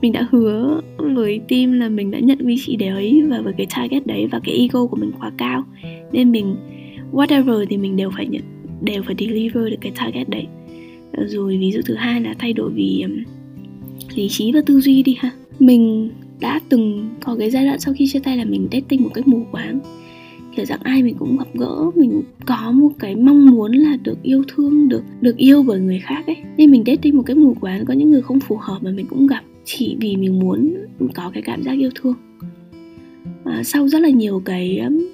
mình 0.00 0.12
đã 0.12 0.26
hứa 0.30 0.80
với 0.98 1.40
team 1.48 1.72
là 1.72 1.88
mình 1.88 2.10
đã 2.10 2.18
nhận 2.18 2.38
vị 2.40 2.56
trí 2.66 2.76
đấy 2.76 3.22
và 3.28 3.40
với 3.40 3.52
cái 3.56 3.66
target 3.76 4.06
đấy 4.06 4.26
và 4.32 4.40
cái 4.44 4.54
ego 4.54 4.86
của 4.86 4.96
mình 4.96 5.10
quá 5.20 5.32
cao. 5.38 5.64
Nên 6.12 6.32
mình 6.32 6.56
whatever 7.12 7.66
thì 7.70 7.76
mình 7.76 7.96
đều 7.96 8.10
phải 8.16 8.26
nhận 8.26 8.42
đều 8.80 9.02
phải 9.02 9.14
deliver 9.18 9.64
được 9.70 9.76
cái 9.80 9.92
target 9.96 10.28
đấy. 10.28 10.46
Rồi 11.12 11.56
ví 11.56 11.72
dụ 11.72 11.80
thứ 11.86 11.94
hai 11.94 12.20
là 12.20 12.34
thay 12.38 12.52
đổi 12.52 12.70
vì 12.70 13.02
um, 13.02 13.24
lý 14.14 14.28
trí 14.28 14.52
và 14.52 14.60
tư 14.66 14.80
duy 14.80 15.02
đi 15.02 15.16
ha. 15.18 15.30
Mình 15.58 16.10
đã 16.40 16.60
từng 16.68 17.08
có 17.20 17.36
cái 17.38 17.50
giai 17.50 17.64
đoạn 17.64 17.80
sau 17.80 17.94
khi 17.94 18.06
chia 18.06 18.18
tay 18.18 18.36
là 18.36 18.44
mình 18.44 18.68
dating 18.72 19.02
một 19.02 19.10
cách 19.14 19.28
mù 19.28 19.46
quáng 19.52 19.80
kiểu 20.56 20.66
rằng 20.66 20.80
ai 20.82 21.02
mình 21.02 21.16
cũng 21.18 21.38
gặp 21.38 21.48
gỡ 21.54 21.90
mình 21.94 22.22
có 22.46 22.72
một 22.72 22.90
cái 22.98 23.16
mong 23.16 23.46
muốn 23.46 23.72
là 23.72 23.96
được 24.02 24.22
yêu 24.22 24.42
thương 24.48 24.88
được 24.88 25.02
được 25.20 25.36
yêu 25.36 25.62
bởi 25.62 25.80
người 25.80 25.98
khác 25.98 26.26
ấy. 26.26 26.36
Nên 26.56 26.70
mình 26.70 26.82
dating 26.86 27.16
một 27.16 27.22
cái 27.26 27.36
mù 27.36 27.54
quáng 27.60 27.84
có 27.84 27.94
những 27.94 28.10
người 28.10 28.22
không 28.22 28.40
phù 28.40 28.56
hợp 28.56 28.78
mà 28.82 28.90
mình 28.90 29.06
cũng 29.06 29.26
gặp 29.26 29.42
chỉ 29.64 29.96
vì 30.00 30.16
mình 30.16 30.38
muốn 30.38 30.74
có 31.14 31.30
cái 31.34 31.42
cảm 31.42 31.62
giác 31.62 31.72
yêu 31.72 31.90
thương. 31.94 32.14
À, 33.44 33.62
sau 33.64 33.88
rất 33.88 33.98
là 33.98 34.08
nhiều 34.08 34.42
cái 34.44 34.78
um, 34.78 35.06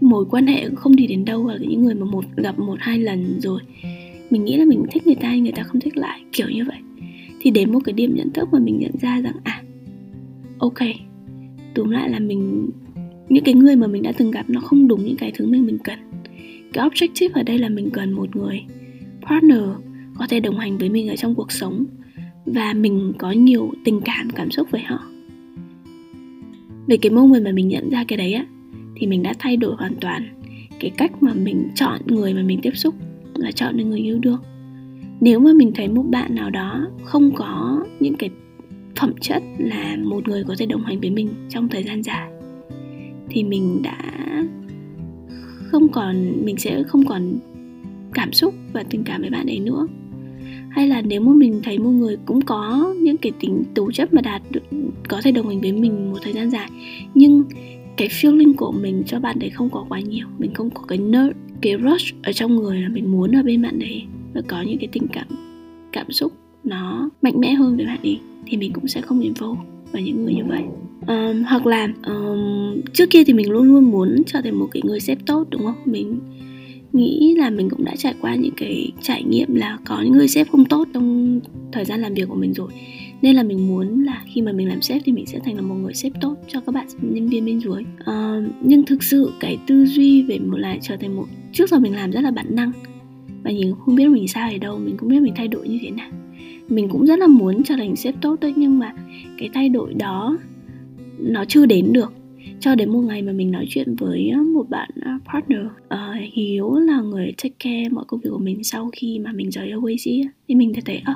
mối 0.00 0.24
quan 0.30 0.46
hệ 0.46 0.68
không 0.76 0.96
đi 0.96 1.06
đến 1.06 1.24
đâu 1.24 1.42
và 1.42 1.56
những 1.60 1.82
người 1.82 1.94
mà 1.94 2.04
một 2.04 2.24
gặp 2.36 2.58
một 2.58 2.76
hai 2.78 2.98
lần 2.98 3.40
rồi 3.40 3.60
mình 4.30 4.44
nghĩ 4.44 4.56
là 4.56 4.64
mình 4.64 4.82
thích 4.90 5.06
người 5.06 5.14
ta 5.14 5.34
người 5.34 5.52
ta 5.52 5.62
không 5.62 5.80
thích 5.80 5.96
lại 5.96 6.20
kiểu 6.32 6.48
như 6.48 6.64
vậy. 6.64 6.78
Thì 7.40 7.50
đến 7.50 7.72
một 7.72 7.80
cái 7.84 7.92
điểm 7.92 8.14
nhận 8.14 8.32
thức 8.32 8.48
mà 8.52 8.58
mình 8.58 8.78
nhận 8.78 8.92
ra 9.00 9.20
rằng 9.20 9.34
à 9.44 9.62
ok 10.58 10.78
đúng 11.74 11.90
lại 11.90 12.10
là 12.10 12.18
mình 12.18 12.70
những 13.32 13.44
cái 13.44 13.54
người 13.54 13.76
mà 13.76 13.86
mình 13.86 14.02
đã 14.02 14.12
từng 14.12 14.30
gặp 14.30 14.50
nó 14.50 14.60
không 14.60 14.88
đúng 14.88 15.04
những 15.04 15.16
cái 15.16 15.32
thứ 15.34 15.46
mình 15.46 15.66
mình 15.66 15.78
cần. 15.78 15.98
Cái 16.72 16.88
objective 16.88 17.28
ở 17.32 17.42
đây 17.42 17.58
là 17.58 17.68
mình 17.68 17.90
cần 17.92 18.12
một 18.12 18.36
người 18.36 18.62
partner 19.22 19.62
có 20.18 20.26
thể 20.26 20.40
đồng 20.40 20.58
hành 20.58 20.78
với 20.78 20.88
mình 20.88 21.08
ở 21.08 21.16
trong 21.16 21.34
cuộc 21.34 21.52
sống 21.52 21.84
và 22.46 22.72
mình 22.72 23.12
có 23.18 23.30
nhiều 23.30 23.72
tình 23.84 24.00
cảm 24.00 24.30
cảm 24.30 24.50
xúc 24.50 24.70
với 24.70 24.82
họ. 24.82 24.98
Về 26.86 26.96
cái 26.96 27.12
moment 27.12 27.44
mà 27.44 27.52
mình 27.52 27.68
nhận 27.68 27.90
ra 27.90 28.04
cái 28.08 28.16
đấy 28.16 28.32
á, 28.32 28.46
thì 28.96 29.06
mình 29.06 29.22
đã 29.22 29.34
thay 29.38 29.56
đổi 29.56 29.74
hoàn 29.78 29.94
toàn 30.00 30.28
cái 30.80 30.90
cách 30.90 31.22
mà 31.22 31.34
mình 31.34 31.68
chọn 31.74 32.00
người 32.06 32.34
mà 32.34 32.42
mình 32.42 32.60
tiếp 32.62 32.72
xúc 32.74 32.94
là 33.34 33.50
chọn 33.50 33.76
được 33.76 33.84
người 33.84 34.00
yêu 34.00 34.18
đương. 34.18 34.40
Nếu 35.20 35.40
mà 35.40 35.50
mình 35.56 35.72
thấy 35.74 35.88
một 35.88 36.04
bạn 36.10 36.34
nào 36.34 36.50
đó 36.50 36.86
không 37.04 37.30
có 37.34 37.84
những 38.00 38.14
cái 38.14 38.30
phẩm 38.96 39.12
chất 39.20 39.42
là 39.58 39.96
một 40.04 40.28
người 40.28 40.44
có 40.44 40.54
thể 40.58 40.66
đồng 40.66 40.84
hành 40.84 41.00
với 41.00 41.10
mình 41.10 41.28
trong 41.48 41.68
thời 41.68 41.82
gian 41.82 42.02
dài 42.02 42.31
thì 43.28 43.44
mình 43.44 43.82
đã 43.82 43.98
không 45.70 45.88
còn, 45.88 46.32
mình 46.44 46.56
sẽ 46.58 46.82
không 46.82 47.06
còn 47.06 47.38
cảm 48.14 48.32
xúc 48.32 48.54
và 48.72 48.82
tình 48.82 49.04
cảm 49.04 49.20
với 49.20 49.30
bạn 49.30 49.46
ấy 49.46 49.60
nữa. 49.60 49.86
Hay 50.70 50.88
là 50.88 51.02
nếu 51.02 51.20
mà 51.20 51.32
mình 51.32 51.60
thấy 51.64 51.78
một 51.78 51.90
người 51.90 52.16
cũng 52.26 52.40
có 52.40 52.94
những 53.00 53.16
cái 53.16 53.32
tính 53.40 53.62
tố 53.74 53.90
chất 53.92 54.14
mà 54.14 54.20
đạt 54.20 54.42
được, 54.50 54.62
có 55.08 55.20
thể 55.24 55.32
đồng 55.32 55.48
hành 55.48 55.60
với 55.60 55.72
mình 55.72 56.10
một 56.10 56.18
thời 56.22 56.32
gian 56.32 56.50
dài, 56.50 56.70
nhưng 57.14 57.44
cái 57.96 58.08
feeling 58.08 58.54
của 58.56 58.72
mình 58.72 59.02
cho 59.06 59.20
bạn 59.20 59.38
đấy 59.38 59.50
không 59.50 59.70
có 59.70 59.86
quá 59.88 60.00
nhiều, 60.00 60.26
mình 60.38 60.54
không 60.54 60.70
có 60.70 60.82
cái 60.88 60.98
nerd 60.98 61.36
cái 61.60 61.76
rush 61.82 62.14
ở 62.22 62.32
trong 62.32 62.56
người 62.56 62.80
là 62.80 62.88
mình 62.88 63.10
muốn 63.10 63.36
ở 63.36 63.42
bên 63.42 63.62
bạn 63.62 63.78
đấy 63.78 64.02
và 64.34 64.40
có 64.48 64.62
những 64.62 64.78
cái 64.78 64.88
tình 64.92 65.06
cảm 65.12 65.26
cảm 65.92 66.10
xúc 66.10 66.32
nó 66.64 67.10
mạnh 67.22 67.40
mẽ 67.40 67.52
hơn 67.52 67.76
với 67.76 67.86
bạn 67.86 67.98
ấy, 68.02 68.20
thì 68.46 68.56
mình 68.56 68.72
cũng 68.72 68.88
sẽ 68.88 69.00
không 69.00 69.20
involve 69.20 69.62
vào 69.92 70.02
những 70.02 70.24
người 70.24 70.34
như 70.34 70.44
vậy 70.48 70.62
um, 71.06 71.42
hoặc 71.42 71.66
là 71.66 71.88
um, 72.06 72.80
trước 72.92 73.10
kia 73.10 73.24
thì 73.24 73.32
mình 73.32 73.50
luôn 73.50 73.62
luôn 73.62 73.90
muốn 73.90 74.22
trở 74.26 74.40
thành 74.40 74.58
một 74.58 74.68
cái 74.70 74.82
người 74.84 75.00
sếp 75.00 75.18
tốt 75.26 75.46
đúng 75.50 75.62
không? 75.62 75.76
Mình 75.84 76.20
nghĩ 76.92 77.34
là 77.38 77.50
mình 77.50 77.68
cũng 77.70 77.84
đã 77.84 77.96
trải 77.96 78.14
qua 78.20 78.34
những 78.34 78.52
cái 78.56 78.92
trải 79.02 79.24
nghiệm 79.24 79.54
là 79.54 79.78
có 79.84 80.02
những 80.02 80.12
người 80.12 80.28
sếp 80.28 80.50
không 80.50 80.64
tốt 80.64 80.88
trong 80.94 81.40
thời 81.72 81.84
gian 81.84 82.00
làm 82.00 82.14
việc 82.14 82.28
của 82.28 82.34
mình 82.34 82.54
rồi. 82.54 82.68
Nên 83.22 83.36
là 83.36 83.42
mình 83.42 83.68
muốn 83.68 84.04
là 84.04 84.22
khi 84.34 84.42
mà 84.42 84.52
mình 84.52 84.68
làm 84.68 84.82
sếp 84.82 85.02
thì 85.04 85.12
mình 85.12 85.26
sẽ 85.26 85.38
thành 85.44 85.56
là 85.56 85.62
một 85.62 85.74
người 85.74 85.94
sếp 85.94 86.12
tốt 86.20 86.34
cho 86.48 86.60
các 86.60 86.74
bạn 86.74 86.86
nhân 87.00 87.28
viên 87.28 87.44
bên 87.44 87.60
dưới. 87.60 87.82
Uh, 87.82 88.52
nhưng 88.60 88.86
thực 88.86 89.02
sự 89.02 89.32
cái 89.40 89.58
tư 89.66 89.86
duy 89.86 90.22
về 90.22 90.38
một 90.38 90.56
là 90.56 90.76
trở 90.82 90.96
thành 90.96 91.16
một 91.16 91.26
trước 91.52 91.70
giờ 91.70 91.78
mình 91.78 91.94
làm 91.94 92.10
rất 92.10 92.20
là 92.20 92.30
bản 92.30 92.46
năng. 92.50 92.72
Và 93.42 93.50
nhìn 93.50 93.74
không 93.80 93.94
biết 93.94 94.08
mình 94.08 94.28
sao 94.28 94.50
ở 94.50 94.58
đâu 94.58 94.78
mình 94.78 94.96
cũng 94.96 95.08
biết 95.08 95.20
mình 95.20 95.34
thay 95.36 95.48
đổi 95.48 95.68
như 95.68 95.78
thế 95.82 95.90
nào. 95.90 96.10
Mình 96.68 96.88
cũng 96.88 97.06
rất 97.06 97.18
là 97.18 97.26
muốn 97.26 97.62
trở 97.62 97.74
thành 97.76 97.96
sếp 97.96 98.14
tốt 98.20 98.40
đấy 98.40 98.52
nhưng 98.56 98.78
mà 98.78 98.92
cái 99.38 99.50
thay 99.54 99.68
đổi 99.68 99.94
đó 99.94 100.38
nó 101.22 101.44
chưa 101.48 101.66
đến 101.66 101.92
được. 101.92 102.12
Cho 102.60 102.74
đến 102.74 102.90
một 102.90 103.00
ngày 103.00 103.22
mà 103.22 103.32
mình 103.32 103.50
nói 103.50 103.66
chuyện 103.68 103.96
với 103.96 104.30
ờ, 104.34 104.42
một 104.42 104.70
bạn 104.70 104.90
ờ, 105.04 105.10
partner 105.32 105.60
uh, 105.66 106.32
hiếu 106.32 106.74
là 106.74 107.00
người 107.00 107.32
take 107.42 107.54
care 107.58 107.88
mọi 107.88 108.04
công 108.08 108.20
việc 108.20 108.30
của 108.30 108.38
mình 108.38 108.64
sau 108.64 108.90
khi 108.92 109.18
mà 109.18 109.32
mình 109.32 109.50
rời 109.50 109.70
OAC 109.70 110.30
thì 110.48 110.54
mình 110.54 110.72
thấy 110.72 110.82
thấy 110.86 111.02
ơ 111.04 111.14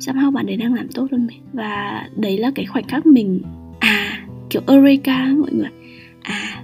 sao 0.00 0.14
somehow 0.14 0.30
bạn 0.30 0.46
đấy 0.46 0.56
đang 0.56 0.74
làm 0.74 0.88
tốt 0.88 1.06
hơn 1.12 1.26
mình. 1.26 1.38
Và 1.52 2.08
đấy 2.16 2.38
là 2.38 2.50
cái 2.54 2.66
khoảnh 2.66 2.84
khắc 2.88 3.06
mình 3.06 3.40
à 3.78 4.26
kiểu 4.50 4.62
eureka 4.66 5.34
mọi 5.38 5.52
người. 5.52 5.68
À 6.20 6.62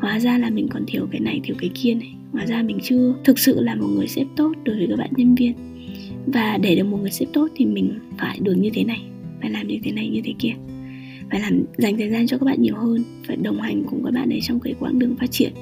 hóa 0.00 0.20
ra 0.20 0.38
là 0.38 0.50
mình 0.50 0.68
còn 0.68 0.84
thiếu 0.86 1.06
cái 1.10 1.20
này 1.20 1.40
thiếu 1.44 1.56
cái 1.58 1.70
kia 1.74 1.94
này. 1.94 2.14
Hóa 2.32 2.46
ra 2.46 2.62
mình 2.62 2.78
chưa 2.82 3.14
thực 3.24 3.38
sự 3.38 3.60
là 3.60 3.74
một 3.74 3.86
người 3.86 4.08
sếp 4.08 4.26
tốt 4.36 4.52
đối 4.64 4.76
với 4.76 4.86
các 4.90 4.98
bạn 4.98 5.10
nhân 5.16 5.34
viên. 5.34 5.52
Và 6.26 6.58
để 6.62 6.76
được 6.76 6.84
một 6.84 6.98
người 7.00 7.10
sếp 7.10 7.28
tốt 7.32 7.48
thì 7.54 7.66
mình 7.66 7.98
phải 8.18 8.38
được 8.42 8.54
như 8.54 8.70
thế 8.74 8.84
này 8.84 9.02
phải 9.40 9.50
làm 9.50 9.68
như 9.68 9.78
thế 9.82 9.92
này 9.92 10.08
như 10.08 10.20
thế 10.24 10.34
kia 10.38 10.52
phải 11.30 11.40
làm 11.40 11.64
dành 11.76 11.96
thời 11.96 12.10
gian 12.10 12.26
cho 12.26 12.38
các 12.38 12.44
bạn 12.44 12.62
nhiều 12.62 12.74
hơn 12.76 13.04
phải 13.26 13.36
đồng 13.36 13.60
hành 13.60 13.84
cùng 13.90 14.04
các 14.04 14.10
bạn 14.10 14.30
ấy 14.30 14.40
trong 14.42 14.60
cái 14.60 14.74
quãng 14.80 14.98
đường 14.98 15.16
phát 15.16 15.30
triển. 15.30 15.52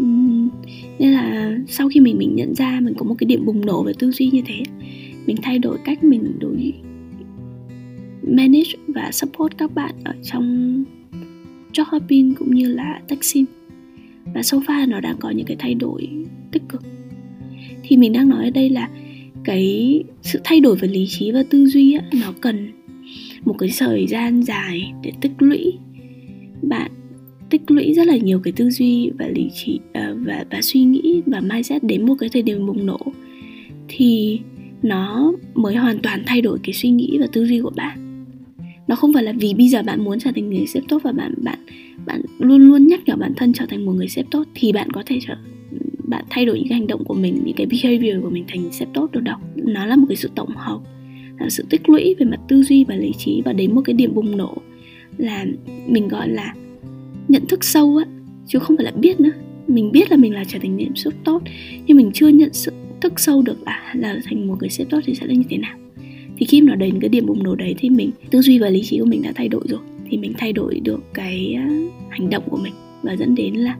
Uhm, 0.00 0.48
nên 0.98 1.12
là 1.12 1.56
sau 1.68 1.88
khi 1.88 2.00
mình 2.00 2.18
mình 2.18 2.36
nhận 2.36 2.54
ra 2.54 2.80
mình 2.80 2.94
có 2.98 3.04
một 3.04 3.14
cái 3.18 3.26
điểm 3.26 3.44
bùng 3.44 3.66
nổ 3.66 3.82
về 3.82 3.92
tư 3.98 4.10
duy 4.10 4.30
như 4.32 4.42
thế 4.46 4.62
mình 5.26 5.36
thay 5.42 5.58
đổi 5.58 5.78
cách 5.84 6.04
mình 6.04 6.32
đối 6.40 6.72
manage 8.22 8.70
và 8.88 9.10
support 9.12 9.52
các 9.58 9.74
bạn 9.74 9.94
ở 10.04 10.14
trong 10.22 10.84
job 11.72 11.84
hopping 11.88 12.34
cũng 12.34 12.54
như 12.54 12.74
là 12.74 13.00
taxi. 13.08 13.44
Và 14.34 14.42
so 14.42 14.58
far 14.58 14.88
nó 14.88 15.00
đang 15.00 15.16
có 15.20 15.30
những 15.30 15.46
cái 15.46 15.56
thay 15.60 15.74
đổi 15.74 16.08
tích 16.52 16.62
cực. 16.68 16.82
Thì 17.82 17.96
mình 17.96 18.12
đang 18.12 18.28
nói 18.28 18.44
ở 18.44 18.50
đây 18.50 18.70
là 18.70 18.90
cái 19.44 20.04
sự 20.22 20.40
thay 20.44 20.60
đổi 20.60 20.76
về 20.76 20.88
lý 20.88 21.06
trí 21.08 21.30
và 21.30 21.42
tư 21.50 21.66
duy 21.66 21.92
á, 21.92 22.04
nó 22.22 22.32
cần 22.40 22.70
một 23.46 23.54
cái 23.58 23.68
thời 23.78 24.06
gian 24.06 24.42
dài 24.42 24.92
để 25.02 25.12
tích 25.20 25.32
lũy. 25.38 25.72
Bạn 26.62 26.90
tích 27.50 27.70
lũy 27.70 27.94
rất 27.94 28.06
là 28.06 28.16
nhiều 28.16 28.40
cái 28.40 28.52
tư 28.52 28.70
duy 28.70 29.10
và 29.18 29.28
lý 29.28 29.50
trí 29.54 29.80
à, 29.92 30.14
và 30.16 30.44
và 30.50 30.62
suy 30.62 30.80
nghĩ 30.80 31.22
và 31.26 31.40
mindset 31.40 31.82
đến 31.82 32.06
một 32.06 32.14
cái 32.18 32.28
thời 32.28 32.42
điểm 32.42 32.66
bùng 32.66 32.86
nổ 32.86 32.98
thì 33.88 34.40
nó 34.82 35.32
mới 35.54 35.76
hoàn 35.76 35.98
toàn 35.98 36.22
thay 36.26 36.40
đổi 36.40 36.58
cái 36.62 36.72
suy 36.72 36.90
nghĩ 36.90 37.18
và 37.20 37.26
tư 37.32 37.46
duy 37.46 37.60
của 37.60 37.72
bạn. 37.76 38.24
Nó 38.88 38.96
không 38.96 39.12
phải 39.12 39.22
là 39.22 39.32
vì 39.32 39.54
bây 39.54 39.68
giờ 39.68 39.82
bạn 39.82 40.04
muốn 40.04 40.18
trở 40.18 40.30
thành 40.34 40.50
người 40.50 40.66
sếp 40.66 40.82
tốt 40.88 41.02
và 41.02 41.12
bạn 41.12 41.34
bạn 41.42 41.58
bạn 42.06 42.20
luôn 42.38 42.68
luôn 42.68 42.86
nhắc 42.86 43.00
nhở 43.06 43.16
bản 43.16 43.32
thân 43.36 43.52
trở 43.52 43.66
thành 43.66 43.84
một 43.84 43.92
người 43.92 44.08
sếp 44.08 44.26
tốt 44.30 44.44
thì 44.54 44.72
bạn 44.72 44.90
có 44.90 45.02
thể 45.06 45.18
trở, 45.26 45.34
bạn 46.04 46.24
thay 46.30 46.46
đổi 46.46 46.58
những 46.58 46.68
cái 46.68 46.78
hành 46.78 46.86
động 46.86 47.04
của 47.04 47.14
mình, 47.14 47.42
những 47.44 47.56
cái 47.56 47.66
behavior 47.66 48.22
của 48.22 48.30
mình 48.30 48.44
thành 48.48 48.72
sếp 48.72 48.88
tốt 48.94 49.12
được 49.12 49.20
đâu. 49.20 49.36
Nó 49.56 49.86
là 49.86 49.96
một 49.96 50.06
cái 50.08 50.16
sự 50.16 50.30
tổng 50.34 50.56
hợp. 50.56 50.78
À, 51.38 51.48
sự 51.50 51.64
tích 51.70 51.88
lũy 51.88 52.14
về 52.18 52.26
mặt 52.26 52.40
tư 52.48 52.62
duy 52.62 52.84
và 52.84 52.94
lý 52.94 53.12
trí 53.18 53.42
và 53.44 53.52
đến 53.52 53.74
một 53.74 53.82
cái 53.84 53.94
điểm 53.94 54.14
bùng 54.14 54.36
nổ 54.36 54.56
là 55.18 55.44
mình 55.86 56.08
gọi 56.08 56.28
là 56.28 56.54
nhận 57.28 57.46
thức 57.46 57.64
sâu 57.64 57.96
á 57.96 58.04
chứ 58.46 58.58
không 58.58 58.76
phải 58.76 58.84
là 58.84 58.90
biết 58.90 59.20
nữa. 59.20 59.30
Mình 59.68 59.92
biết 59.92 60.10
là 60.10 60.16
mình 60.16 60.34
là 60.34 60.44
trở 60.44 60.58
thành 60.62 60.76
niệm 60.76 60.96
sếp 60.96 61.12
tốt 61.24 61.42
nhưng 61.86 61.96
mình 61.96 62.10
chưa 62.14 62.28
nhận 62.28 62.52
sự 62.52 62.72
thức 63.00 63.20
sâu 63.20 63.42
được 63.42 63.62
là 63.66 63.92
là 63.94 64.20
thành 64.24 64.46
một 64.46 64.56
người 64.60 64.68
sếp 64.68 64.90
tốt 64.90 65.00
thì 65.04 65.14
sẽ 65.14 65.26
là 65.26 65.34
như 65.34 65.42
thế 65.48 65.56
nào. 65.56 65.78
Thì 66.36 66.46
khi 66.46 66.60
mà 66.60 66.74
đến 66.74 67.00
cái 67.00 67.08
điểm 67.08 67.26
bùng 67.26 67.42
nổ 67.42 67.54
đấy 67.54 67.74
thì 67.78 67.90
mình 67.90 68.10
tư 68.30 68.42
duy 68.42 68.58
và 68.58 68.68
lý 68.68 68.82
trí 68.82 68.98
của 68.98 69.04
mình 69.04 69.22
đã 69.22 69.32
thay 69.34 69.48
đổi 69.48 69.62
rồi. 69.68 69.80
Thì 70.10 70.16
mình 70.16 70.32
thay 70.38 70.52
đổi 70.52 70.80
được 70.80 71.00
cái 71.14 71.54
à, 71.54 71.68
hành 72.08 72.30
động 72.30 72.42
của 72.50 72.56
mình 72.56 72.72
và 73.02 73.16
dẫn 73.16 73.34
đến 73.34 73.54
là 73.54 73.76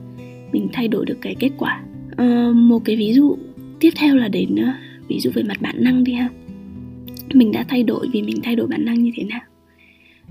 mình 0.51 0.67
thay 0.73 0.87
đổi 0.87 1.05
được 1.05 1.17
cái 1.21 1.35
kết 1.39 1.49
quả. 1.57 1.83
À, 2.17 2.51
một 2.55 2.79
cái 2.85 2.95
ví 2.95 3.13
dụ 3.13 3.37
tiếp 3.79 3.89
theo 3.95 4.15
là 4.15 4.27
đến 4.27 4.55
à, 4.59 4.79
ví 5.07 5.19
dụ 5.19 5.31
về 5.33 5.43
mặt 5.43 5.61
bản 5.61 5.83
năng 5.83 6.03
đi 6.03 6.13
ha 6.13 6.29
mình 7.33 7.51
đã 7.51 7.65
thay 7.67 7.83
đổi 7.83 8.07
vì 8.13 8.21
mình 8.21 8.37
thay 8.43 8.55
đổi 8.55 8.67
bản 8.67 8.85
năng 8.85 9.03
như 9.03 9.11
thế 9.15 9.23
nào. 9.23 9.41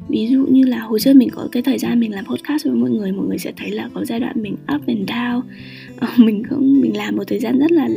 Ví 0.08 0.26
dụ 0.26 0.46
như 0.50 0.64
là 0.64 0.80
hồi 0.80 1.00
trước 1.00 1.16
mình 1.16 1.28
có 1.32 1.48
cái 1.52 1.62
thời 1.62 1.78
gian 1.78 2.00
mình 2.00 2.12
làm 2.12 2.24
podcast 2.24 2.64
với 2.64 2.74
mọi 2.74 2.90
người 2.90 3.12
mọi 3.12 3.26
người 3.26 3.38
sẽ 3.38 3.52
thấy 3.56 3.70
là 3.70 3.88
có 3.94 4.04
giai 4.04 4.20
đoạn 4.20 4.42
mình 4.42 4.56
up 4.74 4.86
and 4.86 5.10
down. 5.10 5.40
Ờ, 5.96 6.08
mình 6.16 6.42
không 6.44 6.80
mình 6.80 6.96
làm 6.96 7.16
một 7.16 7.22
thời 7.26 7.38
gian 7.38 7.58
rất 7.58 7.72
là 7.72 7.88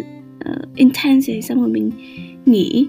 uh, 0.50 0.75
intense 0.75 1.41
xong 1.41 1.60
rồi 1.60 1.70
mình 1.70 1.91
nghỉ. 2.46 2.88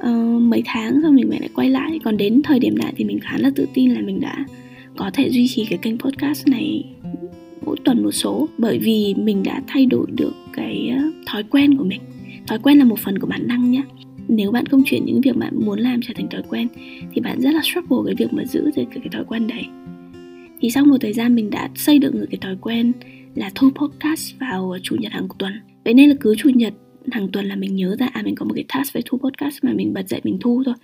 Uh, 0.00 0.42
mấy 0.42 0.62
tháng 0.64 1.00
xong 1.02 1.14
mình 1.14 1.30
lại 1.30 1.48
quay 1.54 1.70
lại. 1.70 1.98
Còn 2.04 2.16
đến 2.16 2.42
thời 2.44 2.58
điểm 2.58 2.78
này 2.78 2.92
thì 2.96 3.04
mình 3.04 3.18
khá 3.20 3.38
là 3.38 3.50
tự 3.54 3.66
tin 3.74 3.90
là 3.90 4.00
mình 4.00 4.20
đã 4.20 4.44
có 4.96 5.10
thể 5.14 5.30
duy 5.30 5.48
trì 5.48 5.64
cái 5.64 5.78
kênh 5.82 5.98
podcast 5.98 6.48
này 6.48 6.84
mỗi 7.66 7.76
tuần 7.84 8.02
một 8.02 8.12
số. 8.12 8.48
Bởi 8.58 8.78
vì 8.78 9.14
mình 9.14 9.42
đã 9.42 9.62
thay 9.66 9.86
đổi 9.86 10.06
được 10.16 10.32
cái 10.52 10.92
thói 11.26 11.42
quen 11.42 11.76
của 11.76 11.84
mình. 11.84 12.00
Thói 12.46 12.58
quen 12.58 12.78
là 12.78 12.84
một 12.84 12.98
phần 12.98 13.18
của 13.18 13.26
bản 13.26 13.46
năng 13.46 13.70
nhé 13.70 13.82
nếu 14.28 14.50
bạn 14.50 14.66
không 14.66 14.82
chuyển 14.86 15.04
những 15.04 15.20
việc 15.20 15.36
bạn 15.36 15.52
muốn 15.64 15.78
làm 15.78 16.00
trở 16.02 16.14
thành 16.16 16.28
thói 16.28 16.42
quen 16.48 16.68
thì 17.12 17.20
bạn 17.20 17.40
rất 17.40 17.50
là 17.50 17.60
struggle 17.62 17.98
cái 18.06 18.14
việc 18.14 18.32
mà 18.32 18.44
giữ 18.44 18.70
được 18.76 18.82
cái 18.90 19.08
thói 19.12 19.24
quen 19.24 19.46
đấy. 19.46 19.64
Thì 20.60 20.70
sau 20.70 20.84
một 20.84 20.96
thời 21.00 21.12
gian 21.12 21.34
mình 21.34 21.50
đã 21.50 21.68
xây 21.74 21.98
dựng 21.98 22.20
được 22.20 22.26
cái 22.30 22.38
thói 22.40 22.56
quen 22.60 22.92
là 23.34 23.50
thu 23.54 23.70
podcast 23.70 24.34
vào 24.40 24.76
chủ 24.82 24.96
nhật 24.96 25.12
hàng 25.12 25.28
tuần. 25.38 25.52
Vậy 25.84 25.94
nên 25.94 26.08
là 26.08 26.14
cứ 26.20 26.34
chủ 26.38 26.48
nhật 26.54 26.74
hàng 27.12 27.28
tuần 27.28 27.46
là 27.46 27.56
mình 27.56 27.76
nhớ 27.76 27.96
ra 27.98 28.06
à 28.12 28.22
mình 28.22 28.34
có 28.34 28.44
một 28.44 28.52
cái 28.54 28.64
task 28.68 28.92
về 28.92 29.00
thu 29.06 29.18
podcast 29.18 29.64
mà 29.64 29.72
mình 29.72 29.92
bật 29.92 30.08
dậy 30.08 30.20
mình 30.24 30.38
thu 30.40 30.62
thôi. 30.66 30.74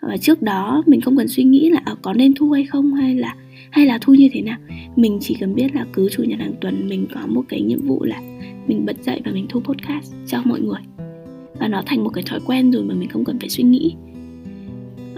Và 0.00 0.16
trước 0.16 0.42
đó 0.42 0.82
mình 0.86 1.00
không 1.00 1.16
cần 1.16 1.28
suy 1.28 1.44
nghĩ 1.44 1.70
là 1.70 1.80
à, 1.84 1.94
có 2.02 2.12
nên 2.12 2.34
thu 2.34 2.50
hay 2.50 2.64
không 2.64 2.94
hay 2.94 3.14
là 3.14 3.36
hay 3.70 3.86
là 3.86 3.98
thu 3.98 4.14
như 4.14 4.28
thế 4.32 4.42
nào. 4.42 4.58
Mình 4.96 5.18
chỉ 5.20 5.36
cần 5.40 5.54
biết 5.54 5.74
là 5.74 5.86
cứ 5.92 6.08
chủ 6.08 6.22
nhật 6.22 6.40
hàng 6.40 6.54
tuần 6.60 6.88
mình 6.88 7.06
có 7.14 7.20
một 7.26 7.42
cái 7.48 7.60
nhiệm 7.60 7.86
vụ 7.86 8.04
là 8.04 8.20
mình 8.66 8.86
bật 8.86 8.96
dậy 9.02 9.20
và 9.24 9.32
mình 9.32 9.46
thu 9.48 9.60
podcast 9.60 10.14
cho 10.26 10.42
mọi 10.44 10.60
người 10.60 10.95
và 11.58 11.68
nó 11.68 11.82
thành 11.86 12.04
một 12.04 12.10
cái 12.10 12.24
thói 12.26 12.40
quen 12.46 12.70
rồi 12.70 12.84
mà 12.84 12.94
mình 12.94 13.08
không 13.08 13.24
cần 13.24 13.38
phải 13.38 13.48
suy 13.48 13.64
nghĩ. 13.64 13.94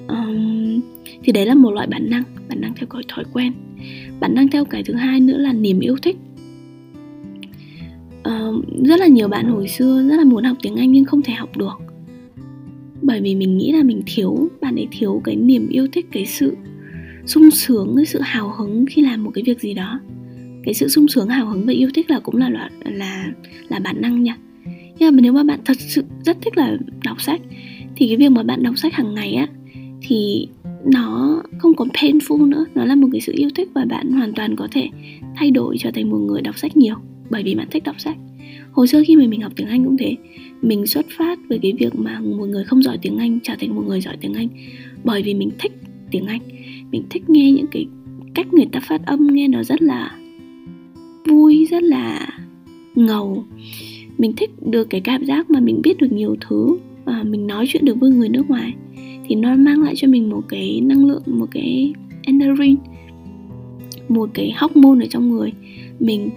Um, 0.08 0.80
thì 1.22 1.32
đấy 1.32 1.46
là 1.46 1.54
một 1.54 1.70
loại 1.70 1.86
bản 1.86 2.10
năng 2.10 2.22
bản 2.48 2.60
năng 2.60 2.74
theo 2.74 2.86
cái 2.86 3.02
thói 3.08 3.24
quen. 3.32 3.52
Bản 4.20 4.34
năng 4.34 4.48
theo 4.48 4.64
cái 4.64 4.82
thứ 4.82 4.94
hai 4.94 5.20
nữa 5.20 5.38
là 5.38 5.52
niềm 5.52 5.80
yêu 5.80 5.96
thích. 6.02 6.16
Um, 8.24 8.62
rất 8.84 9.00
là 9.00 9.06
nhiều 9.06 9.28
bạn 9.28 9.46
hồi 9.46 9.68
xưa 9.68 10.02
rất 10.08 10.16
là 10.16 10.24
muốn 10.24 10.44
học 10.44 10.56
tiếng 10.62 10.76
anh 10.76 10.92
nhưng 10.92 11.04
không 11.04 11.22
thể 11.22 11.32
học 11.32 11.56
được. 11.56 11.78
Bởi 13.02 13.20
vì 13.20 13.34
mình 13.34 13.58
nghĩ 13.58 13.72
là 13.72 13.82
mình 13.82 14.02
thiếu 14.06 14.48
bạn 14.60 14.76
ấy 14.76 14.88
thiếu 14.90 15.20
cái 15.24 15.36
niềm 15.36 15.68
yêu 15.68 15.86
thích 15.92 16.06
cái 16.12 16.26
sự 16.26 16.56
sung 17.26 17.50
sướng 17.50 17.92
cái 17.96 18.06
sự 18.06 18.20
hào 18.22 18.52
hứng 18.58 18.84
khi 18.88 19.02
làm 19.02 19.24
một 19.24 19.30
cái 19.34 19.44
việc 19.46 19.60
gì 19.60 19.74
đó. 19.74 20.00
Cái 20.64 20.74
sự 20.74 20.88
sung 20.88 21.08
sướng 21.08 21.28
hào 21.28 21.46
hứng 21.46 21.66
và 21.66 21.72
yêu 21.72 21.88
thích 21.94 22.10
là 22.10 22.20
cũng 22.20 22.36
là 22.36 22.48
là 22.48 22.70
là 22.84 23.32
là 23.68 23.78
bản 23.78 24.00
năng 24.00 24.22
nha 24.22 24.36
nhưng 24.98 25.16
mà 25.16 25.20
nếu 25.22 25.32
mà 25.32 25.42
bạn 25.42 25.60
thật 25.64 25.76
sự 25.80 26.04
rất 26.24 26.36
thích 26.40 26.56
là 26.56 26.76
đọc 27.04 27.20
sách, 27.22 27.40
thì 27.96 28.06
cái 28.06 28.16
việc 28.16 28.28
mà 28.28 28.42
bạn 28.42 28.62
đọc 28.62 28.78
sách 28.78 28.94
hàng 28.94 29.14
ngày 29.14 29.34
á, 29.34 29.46
thì 30.02 30.48
nó 30.84 31.42
không 31.58 31.74
còn 31.74 31.88
painful 31.88 32.48
nữa. 32.48 32.64
Nó 32.74 32.84
là 32.84 32.94
một 32.94 33.08
cái 33.12 33.20
sự 33.20 33.32
yêu 33.36 33.48
thích 33.54 33.68
và 33.74 33.84
bạn 33.84 34.12
hoàn 34.12 34.32
toàn 34.32 34.56
có 34.56 34.68
thể 34.70 34.88
thay 35.36 35.50
đổi 35.50 35.76
trở 35.78 35.90
thành 35.90 36.10
một 36.10 36.18
người 36.18 36.42
đọc 36.42 36.58
sách 36.58 36.76
nhiều, 36.76 36.94
bởi 37.30 37.42
vì 37.42 37.54
bạn 37.54 37.66
thích 37.70 37.84
đọc 37.84 38.00
sách. 38.00 38.16
Hồi 38.72 38.86
xưa 38.86 39.02
khi 39.06 39.16
mà 39.16 39.26
mình 39.26 39.40
học 39.40 39.52
tiếng 39.56 39.66
anh 39.66 39.84
cũng 39.84 39.96
thế, 39.96 40.16
mình 40.62 40.86
xuất 40.86 41.06
phát 41.18 41.38
với 41.48 41.58
cái 41.58 41.72
việc 41.72 41.94
mà 41.96 42.20
một 42.20 42.46
người 42.46 42.64
không 42.64 42.82
giỏi 42.82 42.98
tiếng 43.02 43.18
anh 43.18 43.38
trở 43.42 43.54
thành 43.60 43.74
một 43.74 43.82
người 43.86 44.00
giỏi 44.00 44.16
tiếng 44.20 44.34
anh 44.34 44.48
bởi 45.04 45.22
vì 45.22 45.34
mình 45.34 45.50
thích 45.58 45.72
tiếng 46.10 46.26
anh. 46.26 46.40
Mình 46.90 47.02
thích 47.10 47.30
nghe 47.30 47.52
những 47.52 47.66
cái 47.70 47.86
cách 48.34 48.54
người 48.54 48.66
ta 48.72 48.80
phát 48.80 49.06
âm, 49.06 49.26
nghe 49.26 49.48
nó 49.48 49.62
rất 49.62 49.82
là 49.82 50.18
vui, 51.26 51.66
rất 51.70 51.82
là 51.82 52.28
ngầu 52.94 53.44
mình 54.18 54.32
thích 54.36 54.50
được 54.62 54.84
cái 54.90 55.00
cảm 55.00 55.24
giác 55.24 55.50
mà 55.50 55.60
mình 55.60 55.80
biết 55.82 55.98
được 55.98 56.12
nhiều 56.12 56.36
thứ 56.40 56.78
và 57.04 57.22
mình 57.22 57.46
nói 57.46 57.64
chuyện 57.68 57.84
được 57.84 58.00
với 58.00 58.10
người 58.10 58.28
nước 58.28 58.50
ngoài 58.50 58.74
thì 59.28 59.34
nó 59.34 59.56
mang 59.56 59.82
lại 59.82 59.94
cho 59.96 60.08
mình 60.08 60.30
một 60.30 60.42
cái 60.48 60.80
năng 60.80 61.04
lượng 61.04 61.22
một 61.26 61.46
cái 61.50 61.92
endorphin 62.22 62.76
một 64.08 64.30
cái 64.34 64.52
hormone 64.56 65.04
ở 65.04 65.08
trong 65.10 65.28
người 65.28 65.52
mình 66.00 66.30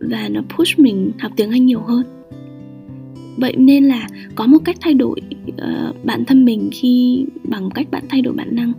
và 0.00 0.28
nó 0.28 0.42
push 0.56 0.78
mình 0.78 1.10
học 1.18 1.32
tiếng 1.36 1.50
Anh 1.50 1.66
nhiều 1.66 1.80
hơn. 1.80 2.02
Vậy 3.36 3.54
nên 3.56 3.84
là 3.84 4.08
có 4.34 4.46
một 4.46 4.58
cách 4.64 4.76
thay 4.80 4.94
đổi 4.94 5.20
uh, 5.50 6.04
bản 6.04 6.24
thân 6.24 6.44
mình 6.44 6.70
khi 6.72 7.24
bằng 7.44 7.70
cách 7.70 7.90
bạn 7.90 8.04
thay 8.08 8.22
đổi 8.22 8.34
bản 8.34 8.56
năng 8.56 8.72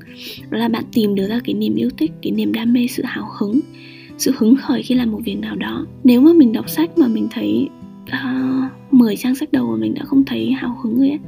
đó 0.50 0.58
là 0.58 0.68
bạn 0.68 0.84
tìm 0.94 1.16
được 1.16 1.28
ra 1.28 1.40
cái 1.44 1.54
niềm 1.56 1.76
yêu 1.76 1.90
thích 1.98 2.12
cái 2.22 2.32
niềm 2.32 2.54
đam 2.54 2.74
mê 2.74 2.88
sự 2.88 3.04
hào 3.06 3.30
hứng 3.40 3.60
sự 4.18 4.34
hứng 4.38 4.56
khởi 4.56 4.84
khi 4.84 4.96
làm 4.96 5.12
một 5.12 5.20
việc 5.26 5.36
nào 5.36 5.56
đó. 5.56 5.86
Nếu 6.04 6.22
mà 6.22 6.34
mình 6.34 6.54
đọc 6.54 6.70
sách 6.70 6.98
mà 6.98 7.08
mình 7.08 7.28
thấy 7.32 7.70
À, 8.10 8.70
uh, 8.90 8.94
10 8.94 9.16
trang 9.16 9.36
sách 9.36 9.52
đầu 9.52 9.72
mà 9.72 9.78
mình 9.78 9.94
đã 9.94 10.04
không 10.04 10.24
thấy 10.26 10.52
hào 10.52 10.78
hứng 10.84 10.98
rồi 10.98 11.10
ấy 11.10 11.20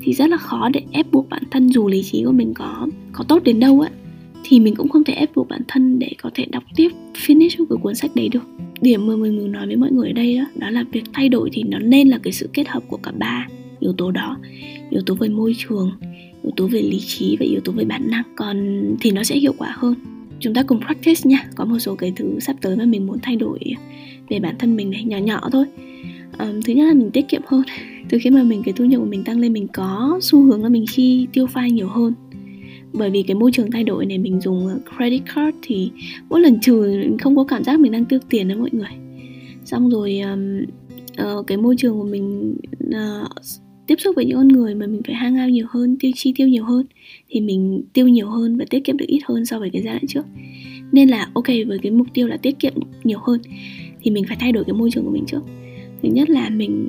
thì 0.00 0.12
rất 0.12 0.30
là 0.30 0.36
khó 0.36 0.68
để 0.68 0.82
ép 0.92 1.12
buộc 1.12 1.28
bản 1.28 1.42
thân 1.50 1.68
dù 1.68 1.88
lý 1.88 2.02
trí 2.02 2.24
của 2.24 2.32
mình 2.32 2.54
có 2.54 2.88
có 3.12 3.24
tốt 3.28 3.42
đến 3.44 3.60
đâu 3.60 3.80
ấy 3.80 3.90
thì 4.44 4.60
mình 4.60 4.74
cũng 4.74 4.88
không 4.88 5.04
thể 5.04 5.14
ép 5.14 5.34
buộc 5.34 5.48
bản 5.48 5.60
thân 5.68 5.98
để 5.98 6.10
có 6.22 6.30
thể 6.34 6.44
đọc 6.50 6.62
tiếp 6.76 6.88
finish 7.14 7.66
của 7.68 7.76
cuốn 7.76 7.94
sách 7.94 8.10
đấy 8.14 8.28
được. 8.28 8.42
Điểm 8.80 9.06
mà 9.06 9.16
mình 9.16 9.36
muốn 9.36 9.52
nói 9.52 9.66
với 9.66 9.76
mọi 9.76 9.90
người 9.92 10.08
ở 10.08 10.12
đây 10.12 10.38
đó, 10.38 10.44
đó 10.54 10.70
là 10.70 10.84
việc 10.92 11.04
thay 11.12 11.28
đổi 11.28 11.50
thì 11.52 11.62
nó 11.62 11.78
nên 11.78 12.08
là 12.08 12.18
cái 12.22 12.32
sự 12.32 12.48
kết 12.52 12.68
hợp 12.68 12.82
của 12.88 12.96
cả 12.96 13.12
ba 13.18 13.46
yếu 13.80 13.92
tố 13.92 14.10
đó. 14.10 14.36
Yếu 14.90 15.02
tố 15.06 15.14
về 15.14 15.28
môi 15.28 15.54
trường 15.58 15.90
yếu 16.42 16.52
tố 16.56 16.66
về 16.66 16.82
lý 16.82 17.00
trí 17.00 17.36
và 17.40 17.46
yếu 17.46 17.60
tố 17.64 17.72
về 17.72 17.84
bản 17.84 18.10
năng. 18.10 18.24
Còn 18.36 18.82
thì 19.00 19.10
nó 19.10 19.22
sẽ 19.22 19.38
hiệu 19.38 19.54
quả 19.58 19.74
hơn. 19.78 19.94
Chúng 20.40 20.54
ta 20.54 20.62
cùng 20.62 20.80
practice 20.86 21.20
nha 21.24 21.46
có 21.54 21.64
một 21.64 21.78
số 21.78 21.94
cái 21.94 22.12
thứ 22.16 22.40
sắp 22.40 22.56
tới 22.60 22.76
mà 22.76 22.84
mình 22.84 23.06
muốn 23.06 23.18
thay 23.22 23.36
đổi 23.36 23.58
về 24.28 24.38
bản 24.38 24.54
thân 24.58 24.76
mình 24.76 24.90
này 24.90 25.04
nhỏ 25.04 25.18
nhỏ 25.18 25.48
thôi 25.52 25.64
um, 26.38 26.60
thứ 26.64 26.72
nhất 26.72 26.84
là 26.84 26.94
mình 26.94 27.10
tiết 27.10 27.28
kiệm 27.28 27.42
hơn. 27.46 27.62
Từ 28.08 28.18
khi 28.22 28.30
mà 28.30 28.42
mình 28.42 28.62
cái 28.64 28.74
thu 28.76 28.84
nhập 28.84 29.00
của 29.00 29.06
mình 29.06 29.24
tăng 29.24 29.40
lên 29.40 29.52
mình 29.52 29.68
có 29.72 30.18
xu 30.22 30.42
hướng 30.42 30.62
là 30.62 30.68
mình 30.68 30.84
chi 30.92 31.26
tiêu 31.32 31.46
phai 31.46 31.70
nhiều 31.70 31.88
hơn. 31.88 32.14
Bởi 32.92 33.10
vì 33.10 33.22
cái 33.22 33.34
môi 33.34 33.52
trường 33.52 33.70
thay 33.70 33.84
đổi 33.84 34.06
này 34.06 34.18
mình 34.18 34.40
dùng 34.40 34.68
credit 34.96 35.22
card 35.34 35.56
thì 35.62 35.90
mỗi 36.28 36.40
lần 36.40 36.60
trừ 36.60 37.02
không 37.20 37.36
có 37.36 37.44
cảm 37.44 37.64
giác 37.64 37.80
mình 37.80 37.92
đang 37.92 38.04
tiêu 38.04 38.18
tiền 38.28 38.48
đó 38.48 38.54
mọi 38.58 38.70
người. 38.72 38.90
Xong 39.64 39.90
rồi 39.90 40.20
um, 40.20 40.64
uh, 41.22 41.46
cái 41.46 41.58
môi 41.58 41.76
trường 41.76 41.98
của 41.98 42.06
mình 42.06 42.54
uh, 42.88 43.28
tiếp 43.86 43.94
xúc 43.98 44.16
với 44.16 44.24
những 44.24 44.36
con 44.36 44.48
người 44.48 44.74
mà 44.74 44.86
mình 44.86 45.02
phải 45.06 45.14
hang 45.14 45.36
out 45.40 45.50
nhiều 45.50 45.66
hơn 45.70 45.96
tiêu 46.00 46.10
chi 46.14 46.32
tiêu 46.36 46.48
nhiều 46.48 46.64
hơn 46.64 46.86
thì 47.28 47.40
mình 47.40 47.82
tiêu 47.92 48.08
nhiều 48.08 48.28
hơn 48.28 48.56
và 48.56 48.64
tiết 48.70 48.84
kiệm 48.84 48.96
được 48.96 49.06
ít 49.08 49.20
hơn 49.24 49.46
so 49.46 49.58
với 49.58 49.70
cái 49.70 49.82
giai 49.82 49.94
đoạn 49.94 50.06
trước. 50.06 50.26
Nên 50.92 51.08
là 51.08 51.28
ok 51.34 51.46
với 51.66 51.78
cái 51.78 51.92
mục 51.92 52.06
tiêu 52.14 52.28
là 52.28 52.36
tiết 52.36 52.58
kiệm 52.58 52.72
nhiều 53.04 53.18
hơn 53.22 53.40
thì 54.02 54.10
mình 54.10 54.24
phải 54.28 54.36
thay 54.40 54.52
đổi 54.52 54.64
cái 54.64 54.74
môi 54.74 54.90
trường 54.90 55.04
của 55.04 55.10
mình 55.10 55.24
trước 55.26 55.40
thứ 56.02 56.08
nhất 56.08 56.30
là 56.30 56.50
mình 56.50 56.88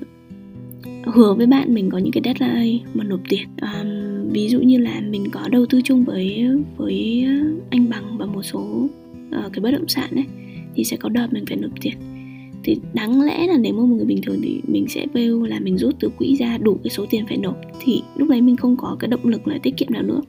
hứa 1.03 1.34
với 1.34 1.48
bạn 1.48 1.74
mình 1.74 1.89
có 1.89 1.98
những 1.98 2.12
cái 2.12 2.22
deadline 2.25 2.79
mà 2.93 3.03
nộp 3.03 3.20
tiền. 3.29 3.48
Um, 3.62 4.29
ví 4.32 4.50
dụ 4.50 4.60
như 4.60 4.77
là 4.77 5.01
mình 5.10 5.24
có 5.32 5.48
đầu 5.51 5.65
tư 5.65 5.82
chung 5.82 6.03
với 6.03 6.48
với 6.77 7.27
anh 7.70 7.89
bằng 7.89 8.17
và 8.17 8.25
một 8.25 8.43
số 8.43 8.89
uh, 9.46 9.53
cái 9.53 9.62
bất 9.62 9.72
động 9.72 9.88
sản 9.88 10.10
ấy 10.15 10.25
thì 10.75 10.84
sẽ 10.84 10.98
có 10.98 11.10
đợt 11.10 11.27
mình 11.32 11.46
phải 11.46 11.58
nộp 11.58 11.72
tiền. 11.82 11.93
Thì 12.63 12.77
đáng 12.93 13.22
lẽ 13.22 13.48
là 13.48 13.58
nếu 13.58 13.74
mà 13.74 13.86
một 13.86 13.96
người 13.96 14.05
bình 14.05 14.22
thường 14.22 14.39
thì 14.43 14.62
mình 14.67 14.86
sẽ 14.88 15.05
kêu 15.13 15.43
là 15.43 15.60
mình 15.60 15.77
rút 15.77 15.96
từ 16.00 16.10
quỹ 16.10 16.36
ra 16.36 16.58
đủ 16.58 16.79
cái 16.84 16.89
số 16.89 17.05
tiền 17.10 17.25
phải 17.27 17.38
nộp. 17.38 17.58
Thì 17.79 18.01
lúc 18.17 18.29
đấy 18.29 18.41
mình 18.41 18.55
không 18.55 18.75
có 18.77 18.96
cái 19.00 19.08
động 19.08 19.27
lực 19.27 19.48
là 19.48 19.58
tiết 19.58 19.77
kiệm 19.77 19.88
nào 19.91 20.03
nữa. 20.03 20.22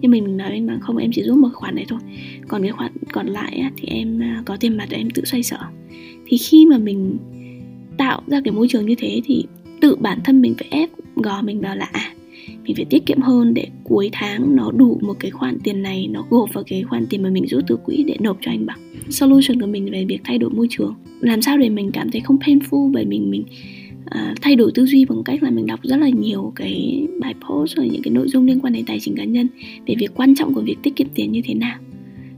Nhưng 0.00 0.10
mình 0.10 0.24
mình 0.24 0.36
nói 0.36 0.50
anh 0.50 0.66
bằng 0.66 0.80
không 0.80 0.96
em 0.96 1.10
chỉ 1.12 1.22
rút 1.22 1.38
một 1.38 1.48
khoản 1.52 1.74
này 1.74 1.84
thôi. 1.88 1.98
Còn 2.48 2.62
cái 2.62 2.70
khoản 2.70 2.92
còn 3.12 3.26
lại 3.26 3.56
á, 3.56 3.70
thì 3.76 3.88
em 3.88 4.22
à, 4.22 4.42
có 4.46 4.56
tiền 4.56 4.76
mặt 4.76 4.86
để 4.90 4.96
em 4.96 5.10
tự 5.10 5.24
xoay 5.24 5.42
sở. 5.42 5.58
Thì 6.26 6.36
khi 6.36 6.66
mà 6.66 6.78
mình 6.78 7.16
tạo 7.98 8.22
ra 8.26 8.40
cái 8.44 8.52
môi 8.52 8.68
trường 8.68 8.86
như 8.86 8.94
thế 8.98 9.20
thì 9.24 9.44
tự 9.80 9.96
bản 9.96 10.20
thân 10.24 10.40
mình 10.40 10.54
phải 10.58 10.68
ép 10.70 10.90
gò 11.16 11.42
mình 11.42 11.60
vào 11.60 11.76
là 11.76 11.88
à 11.92 12.12
mình 12.66 12.76
phải 12.76 12.84
tiết 12.84 13.06
kiệm 13.06 13.20
hơn 13.20 13.54
để 13.54 13.66
cuối 13.84 14.08
tháng 14.12 14.56
nó 14.56 14.70
đủ 14.70 14.98
một 15.02 15.14
cái 15.20 15.30
khoản 15.30 15.58
tiền 15.64 15.82
này 15.82 16.08
nó 16.10 16.24
gộp 16.30 16.54
vào 16.54 16.64
cái 16.66 16.82
khoản 16.82 17.06
tiền 17.10 17.22
mà 17.22 17.30
mình 17.30 17.46
rút 17.46 17.64
từ 17.66 17.76
quỹ 17.76 18.04
để 18.06 18.16
nộp 18.20 18.38
cho 18.40 18.50
anh 18.50 18.66
bằng. 18.66 18.78
Solution 19.08 19.60
của 19.60 19.66
mình 19.66 19.90
về 19.90 20.04
việc 20.04 20.20
thay 20.24 20.38
đổi 20.38 20.50
môi 20.50 20.66
trường. 20.70 20.94
Làm 21.20 21.42
sao 21.42 21.58
để 21.58 21.68
mình 21.68 21.90
cảm 21.92 22.10
thấy 22.10 22.20
không 22.20 22.38
painful? 22.38 22.92
Bởi 22.92 23.04
mình 23.04 23.30
mình 23.30 23.44
uh, 24.04 24.40
thay 24.42 24.56
đổi 24.56 24.72
tư 24.74 24.86
duy 24.86 25.04
bằng 25.04 25.22
cách 25.24 25.42
là 25.42 25.50
mình 25.50 25.66
đọc 25.66 25.80
rất 25.82 25.96
là 25.96 26.08
nhiều 26.08 26.52
cái 26.56 27.06
bài 27.20 27.34
post 27.48 27.76
rồi 27.76 27.88
những 27.92 28.02
cái 28.02 28.12
nội 28.12 28.28
dung 28.28 28.46
liên 28.46 28.60
quan 28.60 28.72
đến 28.72 28.84
tài 28.86 29.00
chính 29.00 29.16
cá 29.16 29.24
nhân 29.24 29.48
về 29.86 29.94
việc 29.98 30.10
quan 30.14 30.34
trọng 30.34 30.54
của 30.54 30.60
việc 30.60 30.76
tiết 30.82 30.96
kiệm 30.96 31.06
tiền 31.14 31.32
như 31.32 31.40
thế 31.44 31.54
nào. 31.54 31.78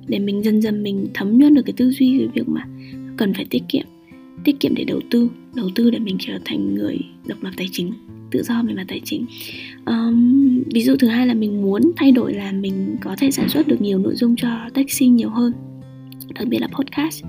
Để 0.09 0.19
mình 0.19 0.45
dần 0.45 0.63
dần 0.63 0.83
mình 0.83 1.07
thấm 1.15 1.39
nhuần 1.39 1.55
được 1.55 1.63
cái 1.67 1.73
tư 1.77 1.91
duy 1.91 2.19
về 2.19 2.27
việc 2.35 2.49
mà 2.49 2.67
cần 3.17 3.35
phải 3.35 3.45
tiết 3.51 3.63
kiệm 3.69 3.87
tiết 4.45 4.61
kiệm 4.61 4.75
để 4.75 4.85
đầu 4.85 5.01
tư 5.11 5.29
đầu 5.55 5.71
tư 5.75 5.91
để 5.91 5.99
mình 5.99 6.17
trở 6.21 6.39
thành 6.45 6.75
người 6.75 6.99
độc 7.27 7.43
lập 7.43 7.51
tài 7.57 7.69
chính 7.73 7.93
tự 8.31 8.43
do 8.43 8.63
về 8.63 8.75
mặt 8.75 8.85
tài 8.89 9.01
chính. 9.05 9.27
Um, 9.87 10.63
ví 10.75 10.83
dụ 10.83 10.97
thứ 10.97 11.09
hai 11.09 11.27
là 11.27 11.35
mình 11.35 11.63
muốn 11.63 11.83
thay 11.97 12.13
đổi 12.13 12.35
là 12.35 12.53
mình 12.53 12.97
có 13.01 13.17
thể 13.19 13.31
sản 13.31 13.49
xuất 13.49 13.69
được 13.69 13.81
nhiều 13.81 13.99
nội 13.99 14.15
dung 14.15 14.37
cho 14.37 14.49
taxi 14.75 15.07
nhiều 15.07 15.31
hơn 15.31 15.53
đặc 16.35 16.49
biệt 16.49 16.59
là 16.59 16.69
podcast. 16.69 17.25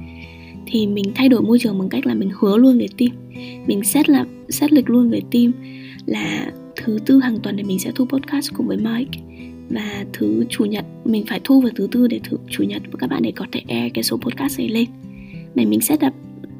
Thì 0.66 0.88
mình 0.88 1.12
thay 1.16 1.30
đổi 1.30 1.42
môi 1.42 1.60
trường 1.60 1.80
bằng 1.80 1.89
cách 1.89 2.06
là 2.06 2.13
mình 2.13 2.30
hứa 2.39 2.58
luôn 2.58 2.80
về 2.80 2.88
team 2.98 3.12
mình 3.68 3.84
xét 3.84 4.10
là 4.10 4.25
xét 4.50 4.74
lịch 4.74 4.89
luôn 4.89 5.10
về 5.10 5.22
team 5.32 5.51
là 6.06 6.51
thứ 6.75 7.00
tư 7.06 7.20
hàng 7.20 7.39
tuần 7.44 7.58
thì 7.58 7.63
mình 7.63 7.80
sẽ 7.80 7.92
thu 7.96 8.06
podcast 8.06 8.54
cùng 8.54 8.68
với 8.68 8.78
Mike 8.78 9.22
và 9.70 10.06
thứ 10.13 10.46
chủ 10.50 10.66
nhật 10.66 10.86
mình 11.06 11.25
phải 11.28 11.39
thu 11.44 11.62
vào 11.62 11.72
thứ 11.75 11.88
tư 11.92 12.08
để 12.08 12.20
thử 12.24 12.38
chủ 12.50 12.63
nhật 12.63 12.82
các 13.00 13.10
bạn 13.10 13.22
để 13.24 13.32
có 13.36 13.46
thể 13.51 13.62
air 13.68 13.92
cái 13.94 14.04
số 14.04 14.18
podcast 14.18 14.60
này 14.60 14.70
lên. 14.70 14.86
Để 15.56 15.66
mình 15.66 15.82
set 15.82 16.06
up 16.06 16.13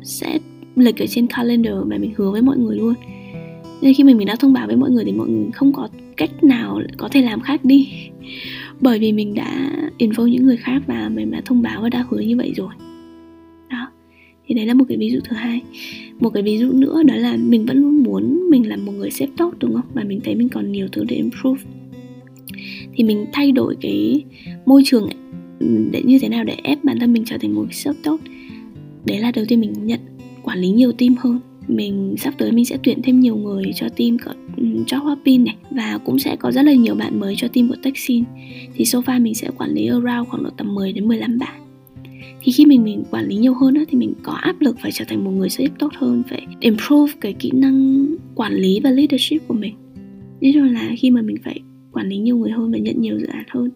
set 0.03 0.42
lịch 0.75 0.98
ở 0.98 1.05
trên 1.07 1.27
calendar 1.27 1.74
và 1.85 1.98
mình 1.98 2.14
hứa 2.18 2.31
với 2.31 2.42
mọi 2.42 2.57
người 2.57 2.77
luôn. 2.77 2.94
Nên 3.81 3.94
khi 3.94 4.03
mình 4.03 4.18
mình 4.18 4.27
đã 4.27 4.35
thông 4.35 4.53
báo 4.53 4.68
với 4.68 4.75
mọi 4.75 4.92
người 4.92 5.05
thì 5.05 5.12
mọi 5.12 5.27
người 5.29 5.51
không 5.53 5.74
có 5.74 5.90
cách 6.18 6.44
nào 6.44 6.81
có 6.98 7.09
thể 7.09 7.22
làm 7.22 7.42
khác 7.42 7.66
đi. 7.66 7.90
Bởi 8.81 9.00
vì 9.00 9.12
mình 9.12 9.33
đã 9.33 9.72
info 10.00 10.27
những 10.27 10.46
người 10.46 10.57
khác 10.57 10.81
và 10.88 11.09
mình 11.09 11.31
đã 11.31 11.42
thông 11.46 11.62
báo 11.62 11.81
và 11.81 11.90
đã 11.90 12.05
hứa 12.09 12.20
như 12.20 12.38
vậy 12.38 12.53
rồi. 12.55 12.70
Đó. 13.70 13.92
Thì 14.48 14.55
đấy 14.55 14.66
là 14.66 14.74
một 14.74 14.85
cái 14.90 14.98
ví 14.98 15.09
dụ 15.09 15.20
thứ 15.24 15.35
hai. 15.35 15.62
Một 16.20 16.29
cái 16.29 16.44
ví 16.44 16.57
dụ 16.57 16.72
nữa 16.72 17.03
đó 17.03 17.16
là 17.16 17.38
mình 17.38 17.66
vẫn 17.66 17.77
luôn 17.77 18.03
muốn 18.03 18.50
mình 18.50 18.70
là 18.70 18.77
một 18.77 18.92
người 18.92 19.12
sếp 19.12 19.29
tốt, 19.38 19.53
đúng 19.59 19.74
không? 19.74 19.92
Và 19.94 20.03
mình 20.03 20.20
thấy 20.24 20.35
mình 20.35 20.50
còn 20.50 20.72
nhiều 20.72 20.88
thứ 20.92 21.03
để 21.07 21.16
improve. 21.16 21.62
Thì 22.94 23.03
mình 23.03 23.25
thay 23.33 23.51
đổi 23.51 23.75
cái 23.81 24.24
môi 24.66 24.81
trường 24.85 25.09
ừ, 25.59 25.68
để 25.92 26.01
như 26.05 26.20
thế 26.20 26.29
nào 26.29 26.44
để 26.44 26.55
ép 26.64 26.83
bản 26.83 27.00
thân 27.00 27.14
mình 27.14 27.24
trở 27.25 27.38
thành 27.38 27.55
một 27.55 27.66
sếp 27.72 27.96
tốt 28.03 28.20
đấy 29.05 29.20
là 29.20 29.31
đầu 29.31 29.46
tiên 29.48 29.59
mình 29.59 29.74
nhận 29.83 30.00
quản 30.44 30.59
lý 30.59 30.70
nhiều 30.70 30.92
team 30.92 31.16
hơn. 31.20 31.40
Mình 31.68 32.16
sắp 32.18 32.33
tới 32.38 32.51
mình 32.51 32.66
sẽ 32.66 32.77
tuyển 32.83 33.01
thêm 33.01 33.20
nhiều 33.20 33.35
người 33.35 33.64
cho 33.75 33.90
team 33.90 34.18
ừ, 34.57 34.66
cho 34.88 34.98
Hopin 34.98 35.44
này. 35.44 35.55
Và 35.72 36.00
cũng 36.05 36.20
sẽ 36.20 36.35
có 36.35 36.51
rất 36.51 36.62
là 36.62 36.74
nhiều 36.74 36.96
bạn 36.96 37.20
mới 37.20 37.35
cho 37.38 37.48
team 37.48 37.68
của 37.68 37.75
texin 37.83 38.24
thì 38.75 38.85
so 38.85 39.00
far 39.00 39.22
mình 39.22 39.35
sẽ 39.35 39.50
quản 39.57 39.72
lý 39.72 39.88
around 39.88 40.29
khoảng 40.29 40.44
độ 40.44 40.50
tầm 40.57 40.75
10 40.75 40.94
đến 40.94 41.07
15 41.07 41.40
bạn. 41.40 41.62
Thì 42.42 42.51
khi 42.51 42.66
mình 42.66 42.83
mình 42.83 43.03
quản 43.12 43.27
lý 43.27 43.35
nhiều 43.35 43.53
hơn 43.53 43.74
đó, 43.74 43.81
thì 43.90 43.98
mình 43.98 44.14
có 44.24 44.33
áp 44.33 44.62
lực 44.62 44.79
phải 44.79 44.92
trở 44.92 45.05
thành 45.07 45.24
một 45.24 45.31
người 45.31 45.50
sếp 45.50 45.72
tốt 45.79 45.94
hơn 45.96 46.24
phải 46.29 46.46
improve 46.59 47.14
cái 47.22 47.33
kỹ 47.33 47.51
năng 47.53 48.07
quản 48.35 48.53
lý 48.53 48.79
và 48.79 48.90
leadership 48.90 49.48
của 49.48 49.53
mình. 49.53 49.74
Nên 50.42 50.55
là 50.55 50.92
khi 50.98 51.12
mà 51.12 51.22
mình 51.22 51.38
phải 51.44 51.59
quản 51.92 52.09
lý 52.09 52.18
nhiều 52.18 52.38
người 52.38 52.51
hơn 52.51 52.72
và 52.72 52.77
nhận 52.77 53.01
nhiều 53.01 53.20
dự 53.20 53.27
án 53.27 53.44
hơn. 53.50 53.70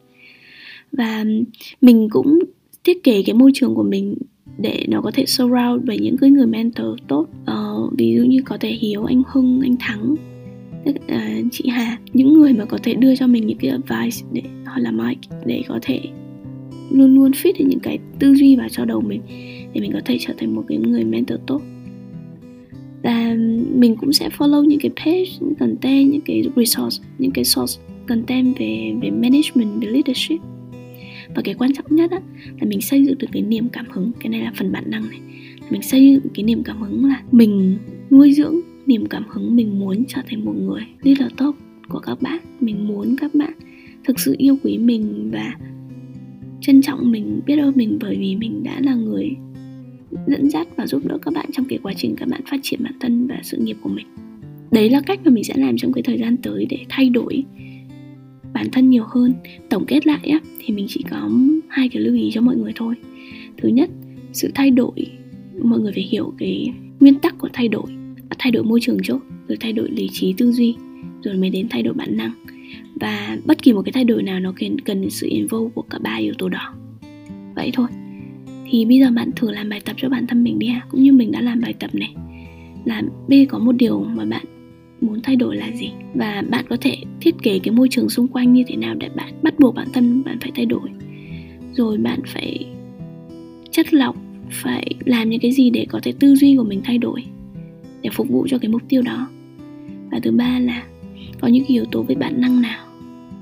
Và 0.92 1.22
ừ, 1.22 1.44
mình 1.82 2.08
cũng 2.10 2.40
thiết 2.84 3.04
kế 3.04 3.24
cái 3.24 3.36
môi 3.36 3.52
trường 3.54 3.76
của 3.76 3.84
mình 3.84 4.16
để 4.58 4.86
nó 4.90 5.02
có 5.02 5.12
thể 5.14 5.26
surround 5.26 5.86
bởi 5.86 6.00
những 6.00 6.18
cái 6.18 6.30
người 6.30 6.48
mentor 6.48 7.00
tốt. 7.08 7.28
Uh, 7.52 7.94
ví 7.98 8.16
dụ 8.16 8.24
như 8.24 8.42
có 8.46 8.58
thể 8.58 8.70
hiếu 8.70 9.04
anh 9.04 9.24
hưng 9.28 9.62
anh 9.62 9.76
thắng 9.80 10.16
uh, 10.90 11.52
chị 11.52 11.70
hà 11.70 11.98
những 12.14 12.34
người 12.34 12.54
mà 12.54 12.66
có 12.66 12.78
thể 12.84 12.94
đưa 12.94 13.16
cho 13.16 13.28
mình 13.28 13.48
những 13.48 13.58
cái 13.58 13.72
advice 13.72 14.28
để 14.32 14.42
hoặc 14.66 14.80
là 14.80 14.92
mike 14.92 15.22
để 15.46 15.62
có 15.68 15.80
thể 15.82 16.00
luôn 16.92 17.16
luôn 17.16 17.32
fit 17.32 17.54
được 17.60 17.66
những 17.68 17.80
cái 17.80 18.00
tư 18.20 18.36
duy 18.36 18.56
vào 18.56 18.70
cho 18.70 18.86
đầu 18.86 19.02
mình 19.02 19.22
để 19.74 19.82
mình 19.82 19.92
có 19.94 20.00
thể 20.06 20.18
trở 20.20 20.34
thành 20.38 20.56
một 20.56 20.64
cái 20.68 20.78
người 20.78 21.04
mentor 21.04 21.40
tốt. 21.48 21.62
Và 23.04 23.36
mình 23.76 23.96
cũng 23.96 24.14
sẽ 24.14 24.30
follow 24.30 24.64
những 24.64 24.80
cái 24.80 24.92
page 24.96 25.30
những 25.40 25.56
content 25.56 26.12
những 26.12 26.22
cái 26.22 26.44
resource 26.56 27.04
những 27.18 27.32
cái 27.32 27.44
source 27.44 27.82
content 28.08 28.58
về 28.60 28.94
về 29.02 29.10
management 29.10 29.82
về 29.82 29.88
leadership 29.88 30.53
và 31.36 31.42
cái 31.42 31.54
quan 31.54 31.74
trọng 31.74 31.86
nhất 31.90 32.12
á, 32.12 32.20
là 32.62 32.68
mình 32.68 32.82
xây 32.82 33.06
dựng 33.06 33.18
được 33.18 33.28
cái 33.32 33.42
niềm 33.42 33.70
cảm 33.70 33.86
hứng. 33.90 34.12
Cái 34.20 34.30
này 34.30 34.42
là 34.42 34.52
phần 34.56 34.72
bản 34.72 34.84
năng 34.88 35.10
này. 35.10 35.20
Mình 35.70 35.82
xây 35.82 36.12
dựng 36.14 36.34
cái 36.34 36.44
niềm 36.44 36.64
cảm 36.64 36.82
hứng 36.82 37.06
là 37.06 37.24
mình 37.32 37.78
nuôi 38.12 38.34
dưỡng 38.34 38.56
niềm 38.86 39.06
cảm 39.06 39.24
hứng 39.30 39.56
mình 39.56 39.80
muốn 39.80 40.04
trở 40.08 40.22
thành 40.30 40.46
một 40.46 40.54
người 40.58 40.82
leader 41.04 41.28
tốt 41.38 41.56
của 41.90 42.00
các 42.00 42.22
bạn. 42.22 42.40
Mình 42.60 42.88
muốn 42.88 43.16
các 43.22 43.36
bạn 43.36 43.54
thực 44.04 44.20
sự 44.20 44.36
yêu 44.38 44.58
quý 44.64 44.78
mình 44.78 45.30
và 45.34 45.56
trân 46.62 46.82
trọng 46.82 47.12
mình 47.12 47.42
biết 47.46 47.60
ơn 47.60 47.74
mình 47.76 47.98
bởi 48.02 48.18
vì 48.20 48.36
mình 48.36 48.64
đã 48.64 48.80
là 48.80 48.96
người 48.96 49.30
dẫn 50.28 50.50
dắt 50.50 50.68
và 50.76 50.88
giúp 50.88 51.06
đỡ 51.06 51.18
các 51.22 51.34
bạn 51.34 51.46
trong 51.52 51.66
cái 51.70 51.80
quá 51.84 51.94
trình 51.98 52.16
các 52.18 52.28
bạn 52.28 52.42
phát 52.50 52.58
triển 52.64 52.84
bản 52.84 52.94
thân 53.00 53.28
và 53.28 53.40
sự 53.44 53.58
nghiệp 53.58 53.78
của 53.82 53.90
mình. 53.90 54.08
Đấy 54.72 54.90
là 54.90 55.02
cách 55.02 55.20
mà 55.26 55.32
mình 55.32 55.44
sẽ 55.44 55.54
làm 55.58 55.78
trong 55.78 55.94
cái 55.94 56.04
thời 56.04 56.18
gian 56.18 56.38
tới 56.38 56.66
để 56.70 56.78
thay 56.90 57.10
đổi 57.10 57.44
bản 58.54 58.68
thân 58.72 58.90
nhiều 58.90 59.04
hơn. 59.08 59.34
Tổng 59.70 59.86
kết 59.86 60.08
lại 60.08 60.30
á, 60.30 60.40
thì 60.60 60.74
mình 60.74 60.86
chỉ 60.90 61.04
có 61.10 61.30
hai 61.68 61.90
cái 61.90 62.04
lưu 62.04 62.16
ý 62.16 62.32
cho 62.34 62.42
mọi 62.42 62.56
người 62.56 62.72
thôi. 62.76 62.96
Thứ 63.58 63.70
nhất, 63.70 63.90
sự 64.34 64.52
thay 64.56 64.72
đổi. 64.72 65.06
Mọi 65.64 65.80
người 65.80 65.92
phải 65.94 66.04
hiểu 66.04 66.34
cái 66.38 66.74
nguyên 67.00 67.20
tắc 67.20 67.38
của 67.38 67.50
thay 67.54 67.68
đổi. 67.68 67.86
Thay 68.40 68.52
đổi 68.52 68.64
môi 68.64 68.80
trường 68.82 68.98
trước, 69.04 69.18
rồi 69.48 69.58
thay 69.60 69.74
đổi 69.74 69.90
lý 69.92 70.10
trí 70.12 70.34
tư 70.38 70.52
duy, 70.52 70.76
rồi 71.24 71.36
mới 71.36 71.50
đến 71.50 71.68
thay 71.70 71.84
đổi 71.84 71.94
bản 71.94 72.18
năng. 72.18 72.32
Và 72.96 73.38
bất 73.46 73.62
kỳ 73.64 73.74
một 73.74 73.82
cái 73.86 73.92
thay 73.92 74.04
đổi 74.04 74.24
nào 74.24 74.40
nó 74.40 74.54
cần 74.60 74.80
cần 74.80 75.10
sự 75.10 75.28
involve 75.30 75.72
của 75.76 75.82
cả 75.82 76.00
ba 76.00 76.16
yếu 76.16 76.34
tố 76.38 76.50
đó. 76.50 76.74
Vậy 77.56 77.72
thôi. 77.74 77.88
Thì 78.70 78.86
bây 78.86 79.00
giờ 79.00 79.12
bạn 79.16 79.32
thử 79.36 79.52
làm 79.52 79.70
bài 79.70 79.82
tập 79.86 79.96
cho 80.00 80.10
bản 80.10 80.28
thân 80.28 80.44
mình 80.44 80.60
đi 80.60 80.68
ha. 80.68 80.82
Cũng 80.90 81.04
như 81.04 81.14
mình 81.14 81.32
đã 81.32 81.42
làm 81.42 81.62
bài 81.62 81.74
tập 81.74 81.96
này. 81.96 82.16
Là 82.86 83.02
bây 83.28 83.40
giờ 83.40 83.46
có 83.50 83.60
một 83.60 83.72
điều 83.72 84.00
mà 84.00 84.26
bạn 84.26 84.46
muốn 85.04 85.22
thay 85.22 85.36
đổi 85.36 85.56
là 85.56 85.72
gì? 85.72 85.92
Và 86.14 86.44
bạn 86.50 86.66
có 86.70 86.78
thể 86.82 86.98
thiết 87.22 87.36
kế 87.44 87.60
cái 87.60 87.74
môi 87.74 87.88
trường 87.92 88.10
xung 88.10 88.28
quanh 88.28 88.54
như 88.54 88.64
thế 88.68 88.76
nào 88.76 88.96
để 88.96 89.10
bạn 89.16 89.34
bắt 89.42 89.60
buộc 89.60 89.76
bản 89.76 89.88
thân 89.94 90.24
bạn 90.24 90.38
phải 90.42 90.52
thay 90.56 90.66
đổi? 90.66 90.90
Rồi 91.74 91.98
bạn 91.98 92.20
phải 92.26 92.66
chất 93.72 93.94
lọc 93.94 94.16
phải 94.50 94.88
làm 95.06 95.30
những 95.30 95.40
cái 95.40 95.52
gì 95.52 95.70
để 95.70 95.86
có 95.90 96.00
thể 96.04 96.14
tư 96.20 96.36
duy 96.36 96.56
của 96.58 96.64
mình 96.64 96.82
thay 96.84 96.98
đổi 96.98 97.24
để 98.02 98.10
phục 98.14 98.30
vụ 98.30 98.48
cho 98.50 98.58
cái 98.58 98.70
mục 98.70 98.82
tiêu 98.90 99.02
đó. 99.02 99.30
Và 100.12 100.20
thứ 100.24 100.32
ba 100.32 100.60
là 100.60 100.84
có 101.42 101.48
những 101.48 101.66
yếu 101.66 101.86
tố 101.86 102.04
về 102.04 102.16
bản 102.16 102.42
năng 102.42 102.62
nào? 102.62 102.88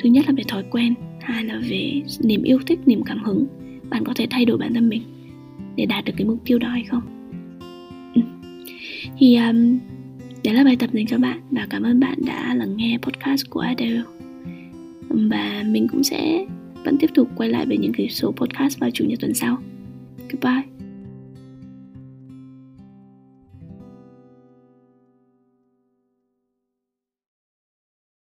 Thứ 0.03 0.09
nhất 0.09 0.25
là 0.27 0.33
về 0.37 0.43
thói 0.47 0.63
quen 0.71 0.93
hai 1.21 1.43
là 1.43 1.61
về 1.69 2.01
niềm 2.19 2.43
yêu 2.43 2.59
thích 2.67 2.79
niềm 2.85 3.03
cảm 3.03 3.23
hứng. 3.23 3.45
Bạn 3.89 4.03
có 4.05 4.13
thể 4.15 4.27
thay 4.29 4.45
đổi 4.45 4.57
bản 4.57 4.73
thân 4.73 4.89
mình 4.89 5.01
để 5.75 5.85
đạt 5.85 6.05
được 6.05 6.13
cái 6.17 6.27
mục 6.27 6.37
tiêu 6.45 6.59
đó 6.59 6.67
hay 6.67 6.83
không? 6.83 7.01
Ừ. 8.15 8.21
thì 9.17 9.35
um, 9.35 9.79
Đấy 10.43 10.53
là 10.53 10.63
bài 10.63 10.75
tập 10.79 10.89
dành 10.93 11.07
cho 11.07 11.17
bạn 11.17 11.41
và 11.51 11.67
cảm 11.69 11.83
ơn 11.83 11.99
bạn 11.99 12.17
đã 12.25 12.53
lắng 12.55 12.77
nghe 12.77 12.97
podcast 13.01 13.49
của 13.49 13.59
Adele. 13.59 14.01
Và 15.09 15.63
mình 15.65 15.87
cũng 15.87 16.03
sẽ 16.03 16.45
vẫn 16.83 16.97
tiếp 16.97 17.09
tục 17.15 17.29
quay 17.35 17.49
lại 17.49 17.65
với 17.65 17.77
những 17.77 17.93
cái 17.93 18.09
số 18.09 18.31
podcast 18.31 18.79
vào 18.79 18.91
chủ 18.91 19.05
nhật 19.05 19.19
tuần 19.19 19.33
sau. 19.33 19.57
Goodbye. 20.29 20.80